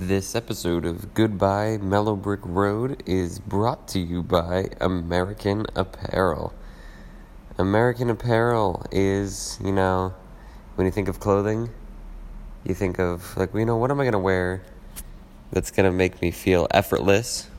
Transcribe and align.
This 0.00 0.36
episode 0.36 0.84
of 0.84 1.12
Goodbye 1.12 1.76
Mellow 1.78 2.14
Brick 2.14 2.38
Road 2.44 3.02
is 3.04 3.40
brought 3.40 3.88
to 3.88 3.98
you 3.98 4.22
by 4.22 4.68
American 4.80 5.66
Apparel. 5.74 6.54
American 7.58 8.08
Apparel 8.08 8.86
is, 8.92 9.58
you 9.60 9.72
know, 9.72 10.14
when 10.76 10.84
you 10.84 10.92
think 10.92 11.08
of 11.08 11.18
clothing, 11.18 11.70
you 12.62 12.74
think 12.74 13.00
of, 13.00 13.36
like, 13.36 13.52
you 13.52 13.64
know, 13.64 13.76
what 13.76 13.90
am 13.90 13.98
I 13.98 14.04
going 14.04 14.12
to 14.12 14.20
wear 14.20 14.62
that's 15.50 15.72
going 15.72 15.90
to 15.90 15.90
make 15.90 16.22
me 16.22 16.30
feel 16.30 16.68
effortless 16.70 17.50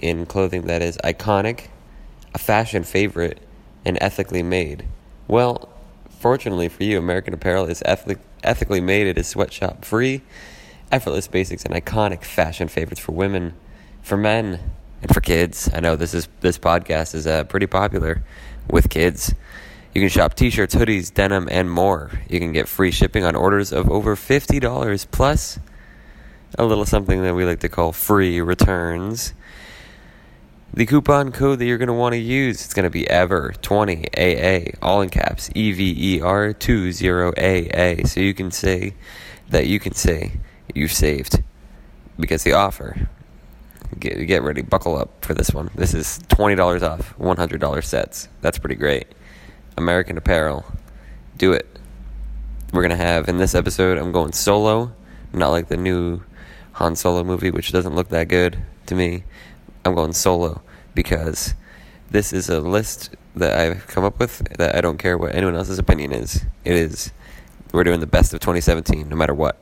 in 0.00 0.26
clothing 0.26 0.66
that 0.66 0.82
is 0.82 0.98
iconic, 0.98 1.68
a 2.34 2.38
fashion 2.38 2.84
favorite, 2.84 3.38
and 3.86 3.96
ethically 4.02 4.42
made? 4.42 4.84
Well, 5.28 5.70
fortunately 6.10 6.68
for 6.68 6.84
you, 6.84 6.98
American 6.98 7.32
Apparel 7.32 7.64
is 7.64 7.82
ethic- 7.86 8.20
ethically 8.44 8.82
made. 8.82 9.06
It 9.06 9.16
is 9.16 9.28
sweatshop 9.28 9.82
free 9.86 10.20
effortless 10.90 11.28
basics 11.28 11.64
and 11.64 11.74
iconic 11.74 12.24
fashion 12.24 12.68
favorites 12.68 13.00
for 13.00 13.12
women, 13.12 13.54
for 14.02 14.16
men, 14.16 14.58
and 15.02 15.12
for 15.12 15.20
kids. 15.20 15.70
I 15.72 15.80
know 15.80 15.96
this 15.96 16.14
is 16.14 16.28
this 16.40 16.58
podcast 16.58 17.14
is 17.14 17.26
uh, 17.26 17.44
pretty 17.44 17.66
popular 17.66 18.22
with 18.68 18.90
kids. 18.90 19.34
You 19.94 20.00
can 20.00 20.08
shop 20.08 20.34
t-shirts, 20.34 20.74
hoodies, 20.74 21.12
denim, 21.12 21.48
and 21.50 21.70
more. 21.70 22.12
You 22.28 22.38
can 22.38 22.52
get 22.52 22.68
free 22.68 22.92
shipping 22.92 23.24
on 23.24 23.34
orders 23.34 23.72
of 23.72 23.90
over 23.90 24.14
$50 24.14 25.10
plus 25.10 25.58
a 26.56 26.64
little 26.64 26.84
something 26.84 27.22
that 27.22 27.34
we 27.34 27.44
like 27.44 27.60
to 27.60 27.68
call 27.68 27.92
free 27.92 28.40
returns. 28.40 29.34
The 30.72 30.86
coupon 30.86 31.32
code 31.32 31.58
that 31.58 31.64
you're 31.64 31.78
going 31.78 31.88
to 31.88 31.92
want 31.94 32.12
to 32.12 32.18
use 32.18 32.64
it's 32.64 32.74
going 32.74 32.84
to 32.84 32.90
be 32.90 33.04
ever20 33.04 34.06
AA 34.16 34.76
all 34.80 35.00
in 35.00 35.08
caps 35.08 35.50
E 35.56 35.72
V 35.72 36.16
E 36.16 36.20
R 36.20 36.52
20 36.52 37.08
AA 37.08 38.06
so 38.06 38.20
you 38.20 38.34
can 38.34 38.52
say 38.52 38.94
that 39.48 39.66
you 39.66 39.80
can 39.80 39.94
say 39.94 40.38
you've 40.74 40.92
saved 40.92 41.42
because 42.18 42.42
the 42.44 42.52
offer. 42.52 43.08
Get, 43.98 44.26
get 44.26 44.42
ready, 44.42 44.62
buckle 44.62 44.96
up 44.96 45.24
for 45.24 45.34
this 45.34 45.52
one. 45.52 45.70
This 45.74 45.94
is 45.94 46.20
$20 46.28 46.82
off 46.82 47.18
$100 47.18 47.84
sets. 47.84 48.28
That's 48.40 48.58
pretty 48.58 48.76
great. 48.76 49.08
American 49.76 50.16
Apparel. 50.16 50.64
Do 51.36 51.52
it. 51.52 51.66
We're 52.72 52.82
going 52.82 52.96
to 52.96 53.04
have, 53.04 53.28
in 53.28 53.38
this 53.38 53.54
episode, 53.54 53.98
I'm 53.98 54.12
going 54.12 54.32
solo, 54.32 54.92
not 55.32 55.48
like 55.48 55.68
the 55.68 55.76
new 55.76 56.22
Han 56.72 56.94
Solo 56.94 57.24
movie, 57.24 57.50
which 57.50 57.72
doesn't 57.72 57.96
look 57.96 58.10
that 58.10 58.28
good 58.28 58.58
to 58.86 58.94
me. 58.94 59.24
I'm 59.84 59.94
going 59.94 60.12
solo 60.12 60.62
because 60.94 61.54
this 62.10 62.32
is 62.32 62.48
a 62.48 62.60
list 62.60 63.16
that 63.34 63.58
I've 63.58 63.86
come 63.86 64.04
up 64.04 64.18
with 64.18 64.38
that 64.58 64.76
I 64.76 64.80
don't 64.80 64.98
care 64.98 65.18
what 65.18 65.34
anyone 65.34 65.56
else's 65.56 65.78
opinion 65.78 66.12
is. 66.12 66.44
It 66.64 66.74
is, 66.74 67.12
we're 67.72 67.84
doing 67.84 68.00
the 68.00 68.06
best 68.06 68.32
of 68.34 68.40
2017, 68.40 69.08
no 69.08 69.16
matter 69.16 69.34
what 69.34 69.58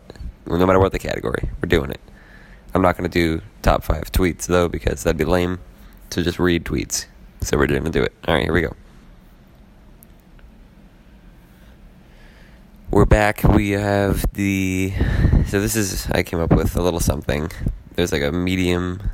no 0.48 0.66
matter 0.66 0.78
what 0.78 0.92
the 0.92 0.98
category. 0.98 1.48
We're 1.62 1.68
doing 1.68 1.90
it. 1.90 2.00
I'm 2.74 2.82
not 2.82 2.96
going 2.96 3.08
to 3.08 3.12
do 3.12 3.42
top 3.62 3.82
five 3.82 4.10
tweets 4.12 4.46
though 4.46 4.68
because 4.68 5.02
that'd 5.02 5.16
be 5.16 5.24
lame 5.24 5.58
to 6.10 6.22
just 6.22 6.38
read 6.38 6.64
tweets. 6.64 7.06
So 7.40 7.56
we're 7.56 7.66
going 7.66 7.84
to 7.84 7.90
do 7.90 8.02
it. 8.02 8.12
All 8.26 8.34
right, 8.34 8.44
here 8.44 8.52
we 8.52 8.62
go. 8.62 8.74
We're 12.90 13.04
back. 13.04 13.44
We 13.44 13.70
have 13.70 14.24
the. 14.32 14.92
So 15.46 15.60
this 15.60 15.76
is. 15.76 16.08
I 16.10 16.22
came 16.22 16.40
up 16.40 16.50
with 16.50 16.74
a 16.76 16.82
little 16.82 17.00
something. 17.00 17.50
There's 17.94 18.12
like 18.12 18.22
a 18.22 18.32
medium 18.32 19.10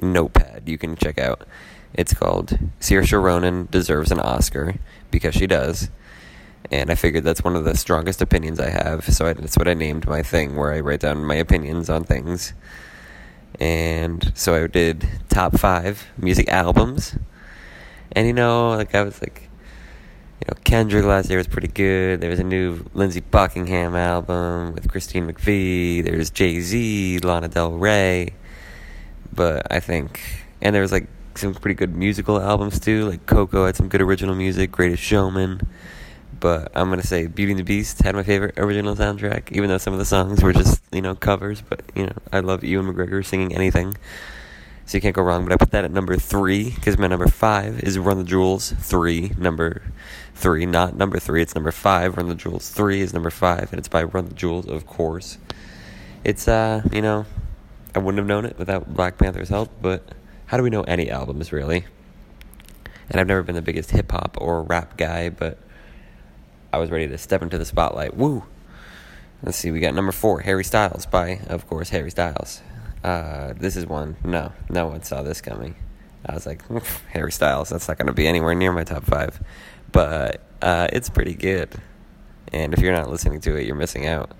notepad 0.00 0.64
you 0.66 0.78
can 0.78 0.96
check 0.96 1.18
out. 1.18 1.46
It's 1.94 2.12
called 2.12 2.58
Saoirse 2.80 3.20
Ronan 3.22 3.68
deserves 3.70 4.12
an 4.12 4.20
Oscar 4.20 4.74
because 5.10 5.34
she 5.34 5.46
does 5.46 5.90
and 6.70 6.90
I 6.90 6.94
figured 6.94 7.24
that's 7.24 7.42
one 7.42 7.56
of 7.56 7.64
the 7.64 7.76
strongest 7.76 8.20
opinions 8.20 8.60
I 8.60 8.70
have. 8.70 9.04
So 9.04 9.26
I, 9.26 9.32
that's 9.32 9.56
what 9.56 9.68
I 9.68 9.74
named 9.74 10.06
my 10.06 10.22
thing, 10.22 10.56
where 10.56 10.72
I 10.72 10.80
write 10.80 11.00
down 11.00 11.24
my 11.24 11.36
opinions 11.36 11.88
on 11.88 12.04
things. 12.04 12.52
And 13.58 14.32
so 14.34 14.54
I 14.54 14.66
did 14.66 15.08
top 15.28 15.58
five 15.58 16.06
music 16.18 16.48
albums, 16.48 17.16
and 18.12 18.26
you 18.26 18.32
know, 18.32 18.70
like 18.70 18.94
I 18.94 19.02
was 19.02 19.20
like, 19.22 19.48
you 20.40 20.46
know, 20.48 20.60
Kendrick 20.64 21.04
last 21.04 21.28
year 21.28 21.38
was 21.38 21.48
pretty 21.48 21.68
good. 21.68 22.20
There 22.20 22.30
was 22.30 22.38
a 22.38 22.44
new 22.44 22.84
Lindsey 22.92 23.20
Buckingham 23.20 23.96
album 23.96 24.74
with 24.74 24.88
Christine 24.88 25.32
McVie. 25.32 26.04
There's 26.04 26.30
Jay 26.30 26.60
Z, 26.60 27.20
Lana 27.20 27.48
Del 27.48 27.72
Rey, 27.72 28.34
but 29.32 29.66
I 29.72 29.80
think, 29.80 30.20
and 30.60 30.74
there 30.74 30.82
was 30.82 30.92
like 30.92 31.08
some 31.34 31.54
pretty 31.54 31.74
good 31.74 31.96
musical 31.96 32.40
albums 32.40 32.78
too. 32.78 33.08
Like 33.08 33.26
Coco 33.26 33.66
had 33.66 33.76
some 33.76 33.88
good 33.88 34.02
original 34.02 34.34
music. 34.34 34.70
Greatest 34.70 35.02
Showman 35.02 35.66
but 36.40 36.70
I'm 36.74 36.90
gonna 36.90 37.02
say 37.02 37.26
Beauty 37.26 37.52
and 37.52 37.58
the 37.58 37.64
Beast 37.64 38.02
had 38.02 38.14
my 38.14 38.22
favorite 38.22 38.58
original 38.58 38.94
soundtrack, 38.94 39.52
even 39.52 39.68
though 39.68 39.78
some 39.78 39.92
of 39.92 39.98
the 39.98 40.04
songs 40.04 40.42
were 40.42 40.52
just 40.52 40.82
you 40.92 41.02
know 41.02 41.14
covers. 41.14 41.62
But 41.62 41.82
you 41.94 42.06
know, 42.06 42.16
I 42.32 42.40
love 42.40 42.64
Ewan 42.64 42.92
McGregor 42.92 43.24
singing 43.24 43.54
anything, 43.54 43.96
so 44.86 44.96
you 44.96 45.00
can't 45.00 45.14
go 45.14 45.22
wrong. 45.22 45.44
But 45.44 45.52
I 45.52 45.56
put 45.56 45.70
that 45.72 45.84
at 45.84 45.90
number 45.90 46.16
three 46.16 46.70
because 46.70 46.98
my 46.98 47.06
number 47.06 47.28
five 47.28 47.80
is 47.80 47.98
Run 47.98 48.18
the 48.18 48.24
Jewels 48.24 48.72
three, 48.72 49.32
number 49.38 49.82
three, 50.34 50.66
not 50.66 50.96
number 50.96 51.18
three. 51.18 51.42
It's 51.42 51.54
number 51.54 51.72
five. 51.72 52.16
Run 52.16 52.28
the 52.28 52.34
Jewels 52.34 52.70
three 52.70 53.00
is 53.00 53.12
number 53.12 53.30
five, 53.30 53.72
and 53.72 53.78
it's 53.78 53.88
by 53.88 54.02
Run 54.04 54.26
the 54.26 54.34
Jewels, 54.34 54.66
of 54.66 54.86
course. 54.86 55.38
It's 56.24 56.48
uh, 56.48 56.82
you 56.92 57.02
know, 57.02 57.26
I 57.94 57.98
wouldn't 57.98 58.18
have 58.18 58.26
known 58.26 58.44
it 58.44 58.58
without 58.58 58.92
Black 58.94 59.18
Panther's 59.18 59.48
help, 59.48 59.70
but 59.80 60.08
how 60.46 60.56
do 60.56 60.62
we 60.62 60.70
know 60.70 60.82
any 60.82 61.10
albums 61.10 61.52
really? 61.52 61.84
And 63.10 63.20
I've 63.20 63.26
never 63.26 63.42
been 63.42 63.54
the 63.54 63.62
biggest 63.62 63.90
hip 63.90 64.10
hop 64.12 64.36
or 64.40 64.62
rap 64.62 64.96
guy, 64.96 65.30
but 65.30 65.58
I 66.72 66.78
was 66.78 66.90
ready 66.90 67.08
to 67.08 67.18
step 67.18 67.42
into 67.42 67.58
the 67.58 67.64
spotlight. 67.64 68.16
Woo! 68.16 68.44
Let's 69.42 69.56
see, 69.56 69.70
we 69.70 69.80
got 69.80 69.94
number 69.94 70.12
four, 70.12 70.40
Harry 70.40 70.64
Styles 70.64 71.06
by, 71.06 71.40
of 71.46 71.66
course, 71.68 71.90
Harry 71.90 72.10
Styles. 72.10 72.60
Uh, 73.04 73.54
this 73.56 73.76
is 73.76 73.86
one, 73.86 74.16
no, 74.24 74.52
no 74.68 74.88
one 74.88 75.02
saw 75.02 75.22
this 75.22 75.40
coming. 75.40 75.76
I 76.26 76.34
was 76.34 76.46
like, 76.46 76.62
Harry 77.10 77.32
Styles, 77.32 77.68
that's 77.68 77.88
not 77.88 77.98
going 77.98 78.08
to 78.08 78.12
be 78.12 78.26
anywhere 78.26 78.54
near 78.54 78.72
my 78.72 78.84
top 78.84 79.04
five. 79.04 79.40
But 79.92 80.42
uh, 80.60 80.88
it's 80.92 81.08
pretty 81.08 81.34
good. 81.34 81.70
And 82.52 82.74
if 82.74 82.80
you're 82.80 82.92
not 82.92 83.08
listening 83.08 83.40
to 83.42 83.56
it, 83.56 83.66
you're 83.66 83.76
missing 83.76 84.06
out. 84.06 84.32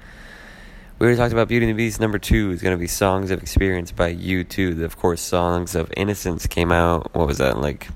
We 0.98 1.06
already 1.06 1.18
talked 1.18 1.32
about 1.32 1.46
Beauty 1.46 1.66
and 1.70 1.78
the 1.78 1.84
Beast. 1.84 2.00
Number 2.00 2.18
two 2.18 2.50
is 2.50 2.60
going 2.60 2.76
to 2.76 2.80
be 2.80 2.88
Songs 2.88 3.30
of 3.30 3.40
Experience 3.40 3.92
by 3.92 4.14
U2. 4.14 4.82
Of 4.82 4.96
course, 4.96 5.20
Songs 5.20 5.76
of 5.76 5.92
Innocence 5.96 6.48
came 6.48 6.72
out, 6.72 7.14
what 7.14 7.28
was 7.28 7.38
that, 7.38 7.58
like 7.58 7.88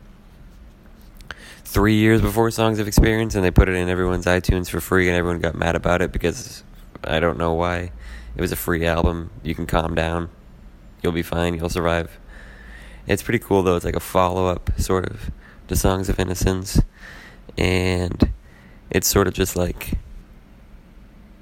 three 1.72 1.94
years 1.94 2.20
before 2.20 2.50
Songs 2.50 2.78
of 2.78 2.86
Experience, 2.86 3.34
and 3.34 3.42
they 3.42 3.50
put 3.50 3.66
it 3.66 3.74
in 3.74 3.88
everyone's 3.88 4.26
iTunes 4.26 4.68
for 4.68 4.78
free, 4.78 5.08
and 5.08 5.16
everyone 5.16 5.40
got 5.40 5.54
mad 5.54 5.74
about 5.74 6.02
it 6.02 6.12
because 6.12 6.62
I 7.02 7.18
don't 7.18 7.38
know 7.38 7.54
why. 7.54 7.92
It 8.36 8.42
was 8.42 8.52
a 8.52 8.56
free 8.56 8.84
album. 8.84 9.30
You 9.42 9.54
can 9.54 9.64
calm 9.64 9.94
down. 9.94 10.28
You'll 11.02 11.14
be 11.14 11.22
fine. 11.22 11.54
You'll 11.54 11.70
survive. 11.70 12.18
It's 13.06 13.22
pretty 13.22 13.38
cool 13.38 13.62
though. 13.62 13.74
It's 13.74 13.86
like 13.86 13.96
a 13.96 14.00
follow 14.00 14.46
up, 14.48 14.70
sort 14.78 15.06
of, 15.06 15.30
to 15.68 15.74
Songs 15.74 16.10
of 16.10 16.20
Innocence, 16.20 16.82
and 17.56 18.32
it's 18.90 19.08
sort 19.08 19.26
of 19.26 19.32
just 19.32 19.56
like 19.56 19.94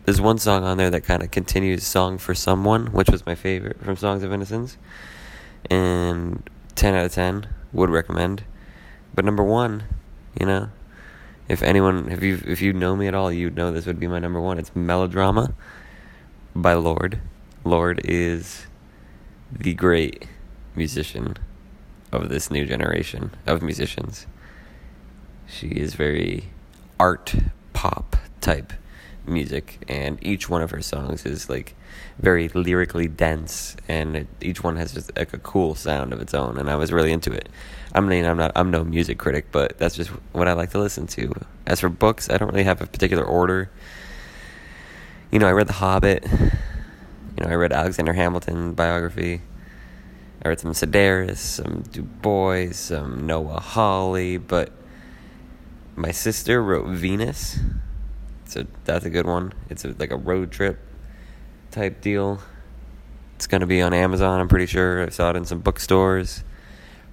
there's 0.05 0.21
one 0.21 0.39
song 0.39 0.63
on 0.63 0.77
there 0.77 0.91
that 0.91 1.03
kind 1.03 1.25
of 1.25 1.33
continues 1.33 1.85
"Song 1.85 2.19
for 2.19 2.37
Someone," 2.37 2.93
which 2.93 3.11
was 3.11 3.27
my 3.27 3.35
favorite 3.35 3.83
from 3.83 3.97
Songs 3.97 4.23
of 4.23 4.33
Innocence, 4.33 4.79
and 5.69 6.49
ten 6.77 6.95
out 6.95 7.07
of 7.07 7.13
ten 7.13 7.49
would 7.73 7.91
recommend. 7.91 8.45
But 9.13 9.25
number 9.25 9.43
one 9.43 9.83
you 10.41 10.47
know, 10.47 10.71
if 11.49 11.63
anyone, 11.63 12.11
if 12.11 12.23
you 12.23 12.43
if 12.47 12.63
you 12.63 12.73
know 12.73 12.97
me 12.97 13.07
at 13.07 13.15
all, 13.15 13.31
you'd 13.31 13.55
know 13.55 13.71
this 13.71 13.87
would 13.87 14.01
be 14.01 14.07
my 14.07 14.19
number 14.19 14.41
one. 14.41 14.59
It's 14.59 14.75
Melodrama 14.75 15.53
by 16.57 16.73
Lorde. 16.75 17.21
Lorde 17.63 18.01
is 18.05 18.67
the 19.53 19.75
great 19.75 20.27
musician 20.75 21.37
of 22.11 22.31
this 22.31 22.51
new 22.51 22.65
generation 22.65 23.33
of 23.47 23.63
musicians. 23.63 24.27
She 25.47 25.69
is 25.69 25.95
very 25.95 26.45
art 26.99 27.35
pop 27.75 28.17
type 28.41 28.73
music, 29.27 29.85
and 29.89 30.19
each 30.23 30.49
one 30.49 30.63
of 30.63 30.71
her 30.71 30.81
songs 30.81 31.27
is 31.27 31.51
like 31.51 31.75
very 32.19 32.49
lyrically 32.49 33.09
dense, 33.09 33.77
and 33.89 34.17
it, 34.17 34.27
each 34.41 34.63
one 34.63 34.77
has 34.77 34.93
just 34.93 35.17
like 35.17 35.33
a 35.33 35.39
cool 35.39 35.75
sound 35.75 36.13
of 36.13 36.21
its 36.21 36.35
own. 36.35 36.59
And 36.59 36.71
I 36.71 36.77
was 36.77 36.93
really 36.93 37.13
into 37.13 37.33
it. 37.33 37.49
I 37.95 38.01
mean, 38.01 38.25
I'm 38.25 38.37
not, 38.37 38.53
I'm 38.55 38.71
no 38.71 38.85
music 38.85 39.19
critic, 39.19 39.47
but 39.51 39.79
that's 39.79 39.97
just 39.97 40.11
what 40.33 40.47
I 40.47 40.53
like 40.53 40.71
to 40.71 40.79
listen 40.79 41.07
to. 41.09 41.33
As 41.67 41.81
for 41.81 41.89
books, 41.89 42.31
I 42.31 42.37
don't 42.37 42.49
really 42.49 42.65
have 42.65 42.81
a 42.81 42.87
particular 42.87 43.25
order. 43.25 43.71
You 45.31 45.39
know, 45.39 45.49
I 45.49 45.53
read 45.53 45.67
The 45.67 45.75
Hobbit. 45.75 46.27
You 46.31 47.45
know, 47.45 47.51
I 47.51 47.55
read 47.55 47.73
Alexander 47.73 48.13
Hamilton 48.13 48.75
biography. 48.75 49.41
I 50.45 50.49
read 50.49 50.61
some 50.61 50.73
Sedaris, 50.73 51.37
some 51.37 51.85
Du 51.91 52.03
Bois, 52.03 52.73
some 52.73 53.27
Noah 53.27 53.61
Hawley, 53.61 54.37
but 54.37 54.73
my 55.97 56.13
sister 56.13 56.63
wrote 56.63 56.87
Venus. 56.89 57.59
So 58.47 58.67
that's 58.85 59.05
a 59.05 59.11
good 59.11 59.27
one. 59.27 59.53
It's 59.69 59.85
a, 59.85 59.95
like 59.99 60.11
a 60.11 60.17
road 60.17 60.51
trip 60.51 60.79
type 61.71 62.01
deal. 62.01 62.41
It's 63.37 63.47
going 63.47 63.61
to 63.61 63.67
be 63.67 63.81
on 63.81 63.95
Amazon, 63.95 64.41
I'm 64.41 64.49
pretty 64.49 64.67
sure. 64.67 65.07
I 65.07 65.09
saw 65.09 65.31
it 65.31 65.37
in 65.37 65.45
some 65.45 65.61
bookstores. 65.61 66.45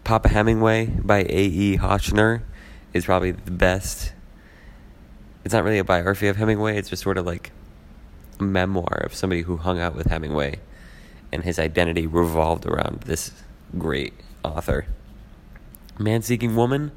Papa 0.04 0.30
Hemingway 0.30 0.88
by 0.88 1.20
A.E. 1.20 1.78
Hotchner 1.78 2.42
is 2.94 3.06
probably 3.06 3.32
the 3.32 3.52
best. 3.52 4.14
It's 5.46 5.54
not 5.54 5.64
really 5.64 5.78
a 5.78 5.84
biography 5.84 6.28
of 6.28 6.38
Hemingway, 6.38 6.78
it's 6.78 6.90
just 6.90 7.04
sort 7.04 7.18
of 7.18 7.26
like 7.26 7.52
a 8.40 8.44
memoir 8.44 9.02
of 9.04 9.14
somebody 9.14 9.44
who 9.44 9.58
hung 9.58 9.80
out 9.80 9.96
with 9.96 10.08
Hemingway, 10.08 10.60
and 11.32 11.44
his 11.44 11.60
identity 11.60 12.08
revolved 12.08 12.66
around 12.66 13.02
this 13.02 13.32
great 13.78 14.14
author. 14.44 14.86
Man 15.98 16.22
Seeking 16.22 16.56
Woman, 16.56 16.92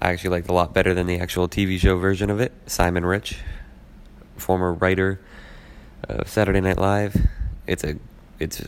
I 0.00 0.10
actually 0.10 0.30
liked 0.30 0.48
a 0.48 0.52
lot 0.52 0.72
better 0.72 0.94
than 0.94 1.06
the 1.06 1.18
actual 1.18 1.48
TV 1.48 1.78
show 1.78 1.96
version 1.96 2.30
of 2.30 2.40
it. 2.40 2.52
Simon 2.66 3.04
Rich, 3.04 3.38
former 4.36 4.72
writer 4.72 5.20
Saturday 6.26 6.60
Night 6.60 6.78
Live. 6.78 7.16
It's 7.66 7.84
a 7.84 7.96
it's 8.38 8.62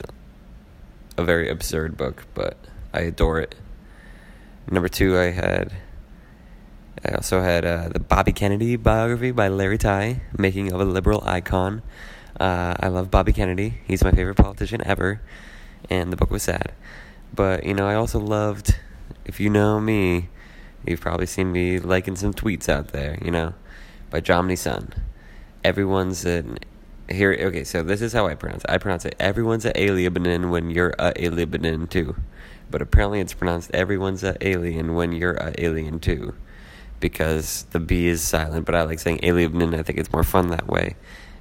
a 1.18 1.24
very 1.24 1.48
absurd 1.48 1.96
book, 1.96 2.24
but 2.34 2.56
I 2.92 3.00
adore 3.00 3.40
it. 3.40 3.54
Number 4.70 4.88
two, 4.88 5.18
I 5.18 5.30
had 5.30 5.72
I 7.04 7.14
also 7.14 7.42
had 7.42 7.64
uh, 7.64 7.88
the 7.90 8.00
Bobby 8.00 8.32
Kennedy 8.32 8.76
biography 8.76 9.30
by 9.30 9.48
Larry 9.48 9.78
Tye, 9.78 10.22
Making 10.36 10.72
of 10.72 10.80
a 10.80 10.84
Liberal 10.84 11.22
Icon. 11.24 11.82
Uh, 12.38 12.74
I 12.80 12.88
love 12.88 13.10
Bobby 13.10 13.32
Kennedy. 13.32 13.80
He's 13.86 14.02
my 14.02 14.10
favorite 14.10 14.36
politician 14.36 14.82
ever, 14.84 15.20
and 15.90 16.12
the 16.12 16.16
book 16.16 16.30
was 16.30 16.42
sad. 16.42 16.72
But 17.34 17.64
you 17.64 17.74
know, 17.74 17.86
I 17.86 17.94
also 17.94 18.18
loved. 18.18 18.76
If 19.24 19.40
you 19.40 19.50
know 19.50 19.80
me, 19.80 20.28
you've 20.86 21.00
probably 21.00 21.26
seen 21.26 21.52
me 21.52 21.78
liking 21.78 22.16
some 22.16 22.32
tweets 22.32 22.68
out 22.68 22.88
there. 22.88 23.18
You 23.22 23.30
know, 23.30 23.54
by 24.10 24.20
Jomny 24.20 24.56
Sun. 24.56 24.92
Everyone's 25.64 26.24
an 26.24 26.58
here. 27.10 27.36
Okay, 27.38 27.64
so 27.64 27.82
this 27.82 28.02
is 28.02 28.12
how 28.12 28.26
I 28.26 28.34
pronounce 28.34 28.64
it. 28.64 28.70
I 28.70 28.78
pronounce 28.78 29.04
it. 29.04 29.16
Everyone's 29.18 29.64
a 29.64 29.80
alien 29.80 30.50
when 30.50 30.70
you're 30.70 30.94
a 30.98 31.12
alien 31.16 31.86
too, 31.86 32.16
but 32.70 32.82
apparently 32.82 33.20
it's 33.20 33.34
pronounced 33.34 33.70
everyone's 33.72 34.24
a 34.24 34.36
alien 34.46 34.94
when 34.94 35.12
you're 35.12 35.34
a 35.34 35.54
alien 35.58 36.00
too, 36.00 36.34
because 37.00 37.64
the 37.70 37.80
B 37.80 38.06
is 38.06 38.22
silent. 38.22 38.66
But 38.66 38.74
I 38.74 38.82
like 38.82 38.98
saying 38.98 39.20
alien. 39.22 39.74
I 39.74 39.82
think 39.82 39.98
it's 39.98 40.12
more 40.12 40.24
fun 40.24 40.48
that 40.48 40.66
way, 40.66 40.96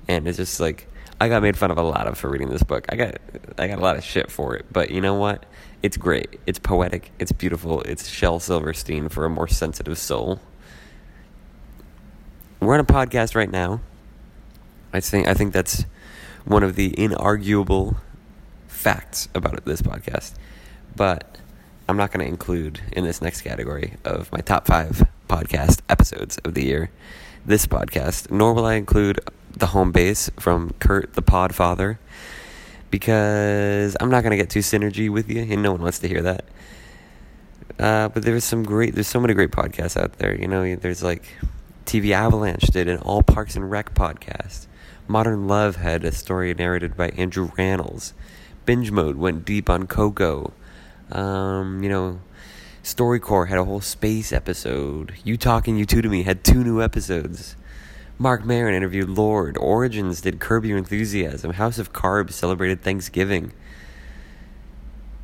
and 0.07 0.27
it's 0.27 0.37
just 0.37 0.59
like 0.59 0.87
I 1.19 1.29
got 1.29 1.41
made 1.41 1.57
fun 1.57 1.71
of 1.71 1.77
a 1.77 1.83
lot 1.83 2.07
of 2.07 2.17
for 2.17 2.29
reading 2.29 2.49
this 2.49 2.63
book. 2.63 2.85
I 2.89 2.95
got 2.95 3.17
I 3.57 3.67
got 3.67 3.79
a 3.79 3.81
lot 3.81 3.97
of 3.97 4.03
shit 4.03 4.31
for 4.31 4.55
it, 4.55 4.65
but 4.71 4.91
you 4.91 5.01
know 5.01 5.15
what? 5.15 5.45
It's 5.81 5.97
great. 5.97 6.39
It's 6.45 6.59
poetic. 6.59 7.11
It's 7.19 7.31
beautiful. 7.31 7.81
It's 7.81 8.07
Shel 8.07 8.39
Silverstein 8.39 9.07
for 9.09 9.25
a 9.25 9.29
more 9.29 9.47
sensitive 9.47 9.97
soul. 9.97 10.39
We're 12.59 12.73
on 12.73 12.79
a 12.79 12.85
podcast 12.85 13.35
right 13.35 13.51
now. 13.51 13.81
I 14.95 15.01
think 15.01 15.27
I 15.27 15.33
think 15.33 15.53
that's 15.53 15.85
one 16.45 16.63
of 16.63 16.75
the 16.75 16.91
inarguable 16.91 17.97
facts 18.67 19.27
about 19.35 19.65
this 19.65 19.81
podcast. 19.81 20.35
But 20.95 21.37
I'm 21.89 21.97
not 21.97 22.11
going 22.11 22.25
to 22.25 22.31
include 22.31 22.79
in 22.93 23.03
this 23.03 23.21
next 23.21 23.41
category 23.41 23.95
of 24.05 24.31
my 24.31 24.39
top 24.39 24.65
five 24.65 25.05
podcast 25.27 25.81
episodes 25.89 26.37
of 26.39 26.53
the 26.53 26.63
year 26.63 26.91
this 27.45 27.67
podcast, 27.67 28.31
nor 28.31 28.53
will 28.53 28.65
I 28.65 28.75
include 28.75 29.19
the 29.51 29.67
home 29.67 29.91
base 29.91 30.29
from 30.39 30.71
Kurt 30.79 31.13
the 31.13 31.21
Podfather 31.21 31.97
because 32.89 33.97
I'm 33.99 34.09
not 34.09 34.21
going 34.21 34.31
to 34.31 34.37
get 34.37 34.49
too 34.49 34.59
synergy 34.59 35.09
with 35.09 35.29
you, 35.29 35.41
and 35.41 35.61
no 35.61 35.73
one 35.73 35.81
wants 35.81 35.99
to 35.99 36.07
hear 36.07 36.21
that. 36.21 36.45
Uh, 37.77 38.07
but 38.09 38.23
there's 38.23 38.45
some 38.45 38.63
great, 38.63 38.95
there's 38.95 39.07
so 39.07 39.19
many 39.19 39.33
great 39.33 39.51
podcasts 39.51 39.99
out 40.01 40.13
there. 40.19 40.39
You 40.39 40.47
know, 40.47 40.75
there's 40.77 41.03
like 41.03 41.23
TV 41.85 42.11
Avalanche 42.11 42.67
did 42.67 42.87
an 42.87 42.99
All 42.99 43.21
Parks 43.21 43.55
and 43.55 43.69
Rec 43.69 43.93
podcast. 43.93 44.67
Modern 45.07 45.47
Love 45.47 45.75
had 45.75 46.03
a 46.03 46.11
story 46.11 46.53
narrated 46.53 46.97
by 46.97 47.09
Andrew 47.09 47.49
Rannells. 47.51 48.13
Binge 48.65 48.89
Mode 48.91 49.17
went 49.17 49.45
deep 49.45 49.69
on 49.69 49.85
Coco. 49.85 50.51
Um, 51.11 51.83
you 51.83 51.89
know, 51.89 52.19
StoryCorps 52.83 53.49
had 53.49 53.59
a 53.59 53.65
whole 53.65 53.81
space 53.81 54.33
episode. 54.33 55.13
You 55.23 55.37
Talking 55.37 55.77
U2 55.77 56.01
to 56.01 56.09
Me 56.09 56.23
had 56.23 56.43
two 56.43 56.63
new 56.63 56.81
episodes. 56.81 57.55
Marc 58.17 58.45
Maron 58.45 58.73
interviewed 58.73 59.09
Lorde. 59.09 59.57
Origins 59.57 60.21
did 60.21 60.39
Curb 60.39 60.65
Your 60.65 60.77
Enthusiasm. 60.77 61.53
House 61.53 61.77
of 61.77 61.93
Carbs 61.93 62.31
celebrated 62.31 62.81
Thanksgiving. 62.81 63.51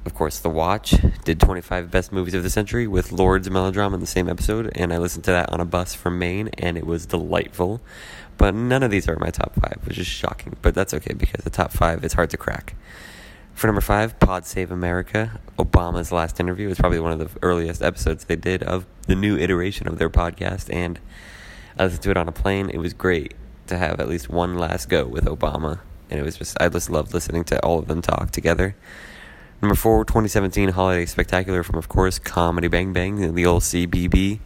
Of 0.04 0.16
course, 0.16 0.40
The 0.40 0.50
Watch 0.50 0.96
did 1.24 1.40
25 1.40 1.92
best 1.92 2.12
movies 2.12 2.34
of 2.34 2.42
the 2.42 2.50
century 2.50 2.88
with 2.88 3.12
Lorde's 3.12 3.50
melodrama 3.52 3.94
in 3.94 4.00
the 4.00 4.08
same 4.08 4.28
episode, 4.28 4.72
and 4.76 4.92
I 4.92 4.98
listened 4.98 5.24
to 5.26 5.32
that 5.32 5.50
on 5.54 5.62
a 5.62 5.66
bus 5.66 5.94
from 5.94 6.18
Maine, 6.18 6.50
and 6.58 6.76
it 6.76 6.88
was 6.88 7.06
delightful. 7.06 7.82
But 8.42 8.56
none 8.56 8.82
of 8.82 8.90
these 8.90 9.08
are 9.08 9.16
my 9.20 9.30
top 9.30 9.54
five, 9.54 9.78
which 9.84 10.00
is 10.00 10.08
shocking. 10.08 10.56
But 10.64 10.74
that's 10.74 10.96
okay 10.96 11.14
because 11.14 11.44
the 11.44 11.52
top 11.52 11.72
five 11.72 12.04
is 12.04 12.14
hard 12.14 12.32
to 12.32 12.38
crack. 12.38 12.74
For 13.54 13.68
number 13.68 13.82
five, 13.82 14.20
Pod 14.20 14.48
Save 14.48 14.72
America, 14.72 15.40
Obama's 15.60 16.12
last 16.12 16.40
interview 16.40 16.68
is 16.70 16.80
probably 16.80 17.00
one 17.00 17.12
of 17.12 17.20
the 17.20 17.30
earliest 17.44 17.84
episodes 17.84 18.26
they 18.26 18.36
did 18.36 18.64
of 18.64 18.88
the 19.06 19.14
new 19.14 19.38
iteration 19.38 19.88
of 19.88 20.00
their 20.00 20.10
podcast, 20.10 20.74
and 20.74 21.00
I 21.78 21.84
listened 21.84 22.02
to 22.02 22.10
it 22.10 22.18
on 22.18 22.28
a 22.28 22.32
plane. 22.32 22.72
It 22.72 22.80
was 22.80 22.94
great 22.94 23.36
to 23.68 23.78
have 23.78 24.00
at 24.00 24.10
least 24.10 24.28
one 24.28 24.58
last 24.58 24.90
go 24.90 25.06
with 25.06 25.26
Obama, 25.26 25.82
and 26.10 26.20
it 26.20 26.24
was 26.24 26.38
just 26.38 26.60
I 26.60 26.68
just 26.70 26.90
loved 26.90 27.14
listening 27.14 27.44
to 27.44 27.60
all 27.64 27.78
of 27.78 27.88
them 27.88 28.02
talk 28.02 28.32
together. 28.32 28.76
Number 29.62 29.76
four, 29.76 30.04
2017 30.04 30.70
Holiday 30.70 31.06
Spectacular 31.06 31.62
from, 31.62 31.76
of 31.76 31.88
course, 31.88 32.18
Comedy 32.18 32.70
Bang 32.70 32.92
Bang, 32.92 33.36
the 33.36 33.46
old 33.46 33.62
CBB. 33.62 34.40